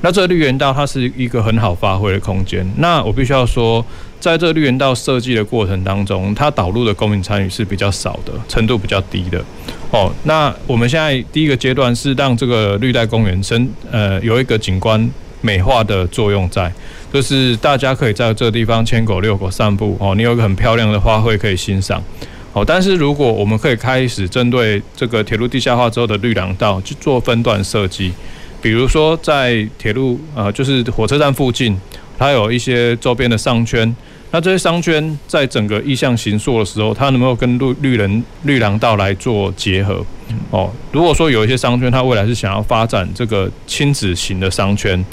[0.02, 2.68] 那这个绿园道它是一个很好发挥的空间。
[2.78, 3.86] 那我必须要说，
[4.20, 9.44] 在这个绿园道设计的过程当中，它导入的公民参与是比较少的，程度比较低的。
[9.92, 15.10] 哦，那我们现在第一个阶段是让这个绿带公园生呃有一个景观
[15.42, 16.72] 美化的作用在，
[17.14, 22.02] 就是大家可以在这个地方牵狗遛狗散步哦，你有一个很漂亮的花卉可以欣赏。
[22.54, 28.12] 哦，但是如果我们可以开始针对这个铁路地下化之后的绿廊道去做分段设计。
[28.62, 31.76] 比如说，在铁路呃，就是火车站附近，
[32.18, 33.96] 它有一些周边的商圈。
[34.34, 40.06] 那这些商圈在整个意向形塑的时候，它能不能跟绿绿人绿廊道来做结合？
[40.52, 45.04] 哦，如果说有一些商圈，它未来是想要发展这个亲子型的商圈，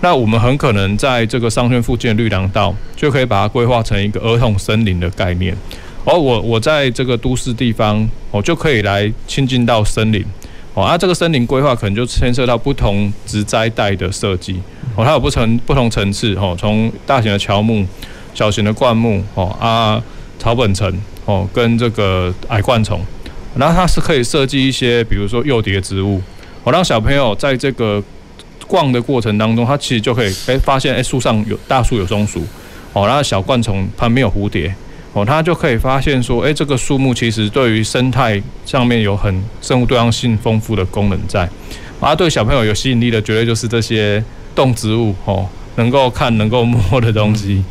[0.00, 5.54] 那我们很可能在这个商圈附近的绿廊道，就可以把它规划成一个儿童森林的概念。
[6.04, 10.24] 而我我在这个都市地方，我就可以来亲近到森林。
[10.74, 14.58] 哦，啊，这个森林规划可能就牵涉到不同植栽带的设计，
[14.96, 17.86] 哦，它有不同不同层次，哦，从大型的乔木、
[18.32, 20.02] 小型的灌木，哦啊，
[20.38, 20.90] 草本层，
[21.26, 22.98] 哦，跟这个矮灌丛，
[23.54, 26.22] 然后它是可以设计一些，比如说诱蝶植物，
[26.64, 28.02] 哦，让小朋友在这个
[28.66, 32.42] 逛的过程当中，他其实就可以诶发现，诶树上有大树有松鼠，
[32.94, 34.74] 哦，然后小灌丛旁边有蝴蝶。
[35.14, 41.48] 哦，他就可以发现说，诶，这个树木其实对于生态上面有很生物多样性丰富的功能在。
[42.00, 45.46] 啊，对小朋友有吸引力的，绝对就是这些动植物哦，
[45.76, 47.62] 能够看、能够摸的东西。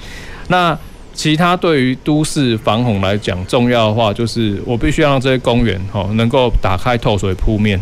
[0.47, 0.77] 那
[1.13, 7.81] 其他对于都市防洪来讲，重要的话就是，我必须要让这些公园哦，能够打开透水铺面。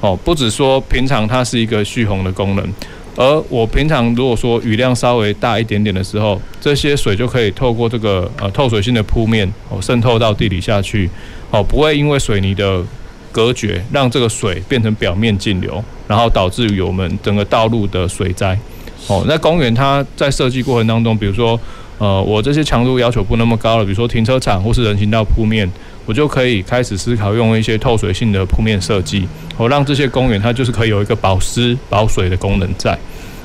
[0.00, 2.68] 哦，不只说平常它是一个蓄洪的功能。
[3.16, 11.08] 而我平常如果说雨量稍微大一点点的时候，这些水就可以透过这个呃透水性的铺面哦渗透到地底下去，
[11.50, 12.82] 哦不会因为水泥的
[13.30, 18.58] 隔绝让这个水变成表面径流，然后导致于我们整个道路的水灾。
[19.06, 21.58] 哦，那公园它在设计过程当中，比如说
[21.98, 25.70] 呃我这些强度要求不那么高了，比如说停车场或是人行道铺面。
[26.06, 29.26] 我就可以开始思考用一些透水性的铺面设计，
[29.56, 32.98] 我让这些公园它就是可以有一个保湿保水的功能在。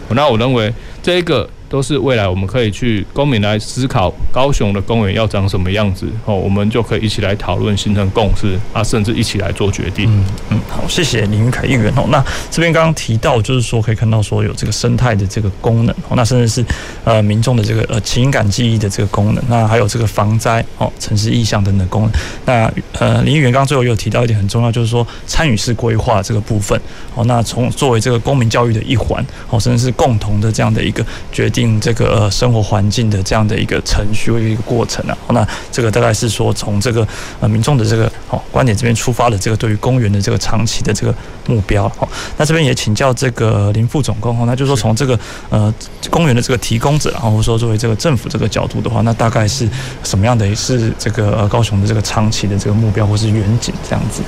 [0.09, 10.09] 那我认为这个都是未来我们可以去公民来思考高雄的公园要长什么样子哦，我们就可以一起来讨论，形成共识啊，甚至一起来做决定。
[10.09, 12.05] 嗯嗯，好，谢谢林云凯议员哦。
[12.09, 16.65] 那这边刚刚提到，就是说可以看到说有这个生态的这个功能哦，那甚至是
[17.03, 22.11] 呃民众的这个呃情感记忆的这个功能，那还有这个防灾哦、城市意向等等功能。
[22.45, 26.79] 那呃林议员刚刚最后又提到一点很重要，就是说参与式规划这个部分
[27.13, 35.17] 哦，那从作为这个公民教育的一环哦，甚至是共同的这样的一个决定这个呃生活环境的这样的一个程序或一个过程啊。
[35.31, 37.07] 那这个大概是说从这个
[37.39, 41.13] 呃民众的这个哦观点这边出发的这个对于公园的这个长期的这个
[41.47, 42.07] 目标哦。
[42.37, 45.73] 那这边也请教这个林副总工哦，那就是说从这个呃
[46.09, 49.67] 公园的这个提供者，然后说作为这个政府这个角度的话，那大概是
[50.03, 54.21] 什么样的是这个呃高雄的这个长期的这个目标或是远景这样子？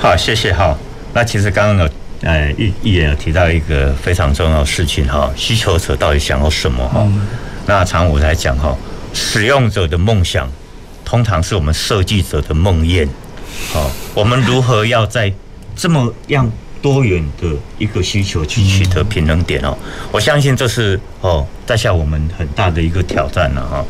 [0.00, 0.76] 好，谢谢哈。
[1.12, 1.92] 那其实刚刚有
[2.22, 7.06] 呃议议员有提到一个非常重要的事情哈，需求者到底想要什么哈？
[7.66, 8.76] 那常我来讲哈，
[9.12, 10.50] 使用者的梦想
[11.04, 13.08] 通常是我们设计者的梦魇。
[13.72, 15.32] 好，我们如何要在
[15.76, 16.50] 这么样
[16.82, 17.48] 多元的
[17.78, 19.76] 一个需求去取得平衡点哦？
[20.10, 23.84] 我相信这是哦，在下我们很大的一个挑战了哈。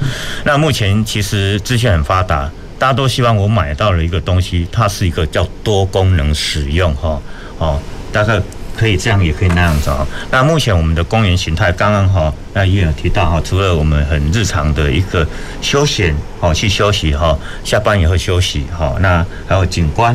[0.44, 7.20] 那目前其实资讯很发达，大家都希望我买到了一个东西，它是一个叫多功能使用哈
[7.58, 7.80] 哦，
[8.14, 8.40] 大概
[8.76, 10.06] 可以这样，也可以那样子啊。
[10.30, 15.26] 那目前我们的公园形态，刚刚哈那也有提到哈，除了我们很日常的一个
[15.60, 20.14] 休闲哦，去休息哈，下班以后休息哈，那还有景观。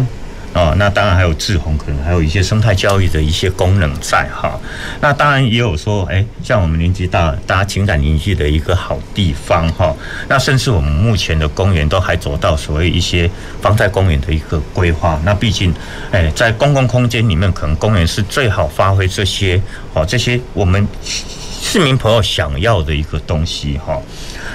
[0.54, 4.60] 哦，那当然还有志宏，可能还有一些生态教育的一些功能在哈。
[5.00, 9.96] 那当然也有说，哎，像我们年纪大，大家情感凝聚的一个好地方哈。
[10.28, 13.30] 那甚至我们目前的公园都还走到所谓一些
[13.62, 15.22] 防灾公园的一个规划。
[15.24, 15.72] 那毕竟，
[16.12, 19.62] 哎，在公共空间里面，可能公园是最好发挥这些
[19.94, 24.02] 哦，这些我们市民朋友想要的一个东西哈。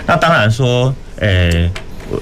[0.06, 1.70] 那当然说，哎。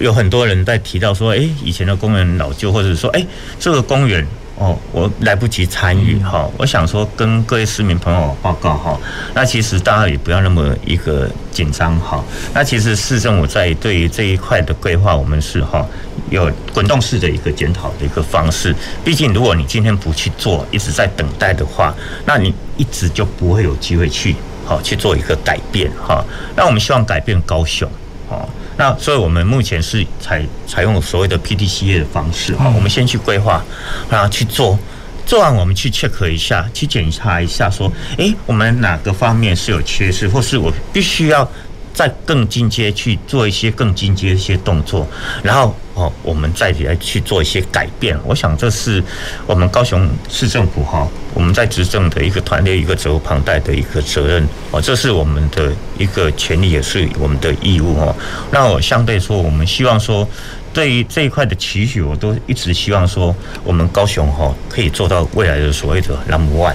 [0.00, 3.26] 有很多人在提到说，哎，以前的公园老旧，或者说，哎，
[3.58, 4.26] 这个公园
[4.56, 6.48] 哦，我来不及参与哈。
[6.56, 8.98] 我想说，跟各位市民朋友报告哈。
[9.34, 12.22] 那其实大家也不要那么一个紧张哈。
[12.54, 15.84] 那其实市政府在对于这一块的规划，我们是哈
[16.30, 18.74] 有滚动式的一个检讨的一个方式。
[19.04, 21.92] 毕竟，如果你今天不去做，一直在等待的话，
[22.24, 26.24] 那你一直就不会有机会去好去做一个改变哈。
[26.54, 27.90] 那我们希望改变高雄
[28.28, 28.46] 哈。
[28.82, 33.62] 那所以，我们目前是采采用所谓的 PDCA 的方式哈，我们先去规划，
[34.10, 34.76] 然后去做，
[35.24, 41.48] 做完我们去 check 一下，去检查一下，说，诶，我们哪个方面是有缺失，或是我必须要。
[41.94, 45.06] 再更进阶去做一些更进阶一些动作，
[45.42, 48.18] 然后哦，我们再来去做一些改变。
[48.24, 49.02] 我想这是
[49.46, 58.14] 我们高雄市政府哈，我们在执政的一个团队一个责无旁贷的一个责任哦，这是我们的一个权利，也是我们的义务哦。
[58.50, 60.26] 那我相对说，我们希望说，
[60.72, 66.74] 对于这一块的期许，我都一直希望说，我们高雄哈可以做到未来的所谓的 number one。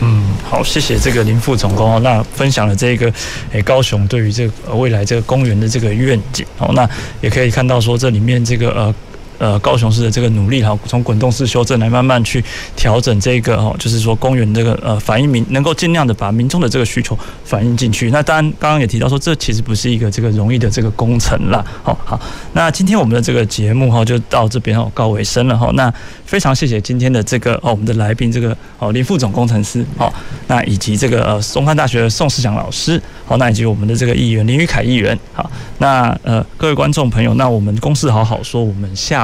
[0.00, 3.12] 嗯，好，谢谢这个林副总工哦，那分享了这个
[3.52, 6.88] 诶高雄对于这个未来这个公园的这个愿景哦，那
[7.20, 8.94] 也可以看到说这里面这个呃。
[9.38, 12.42] 呃，高雄市的这个努力哈，从滚动式修正来慢慢去
[12.76, 18.10] 调整这个哦，就是说公园这个呃反映民能够尽量的把民众的这个需求反映进去。
[18.12, 21.64] 那当然，刚刚也提到说，这其实不是一个这个容易的这个工程啦。
[21.82, 22.20] 好，好，
[22.52, 25.68] 那今天我们的这个节目哈就到这边哦告尾声了哈。
[25.74, 25.92] 那
[26.24, 30.14] 非常谢谢今天的这个哦我们的来宾这个哦林副总工程师好，
[30.46, 39.23] 那以及这个呃中山大学的宋世祥老师好，那以及我们的这个议员林宇凯议员好，那呃各位观众朋友，那我们公事好好说，我们下。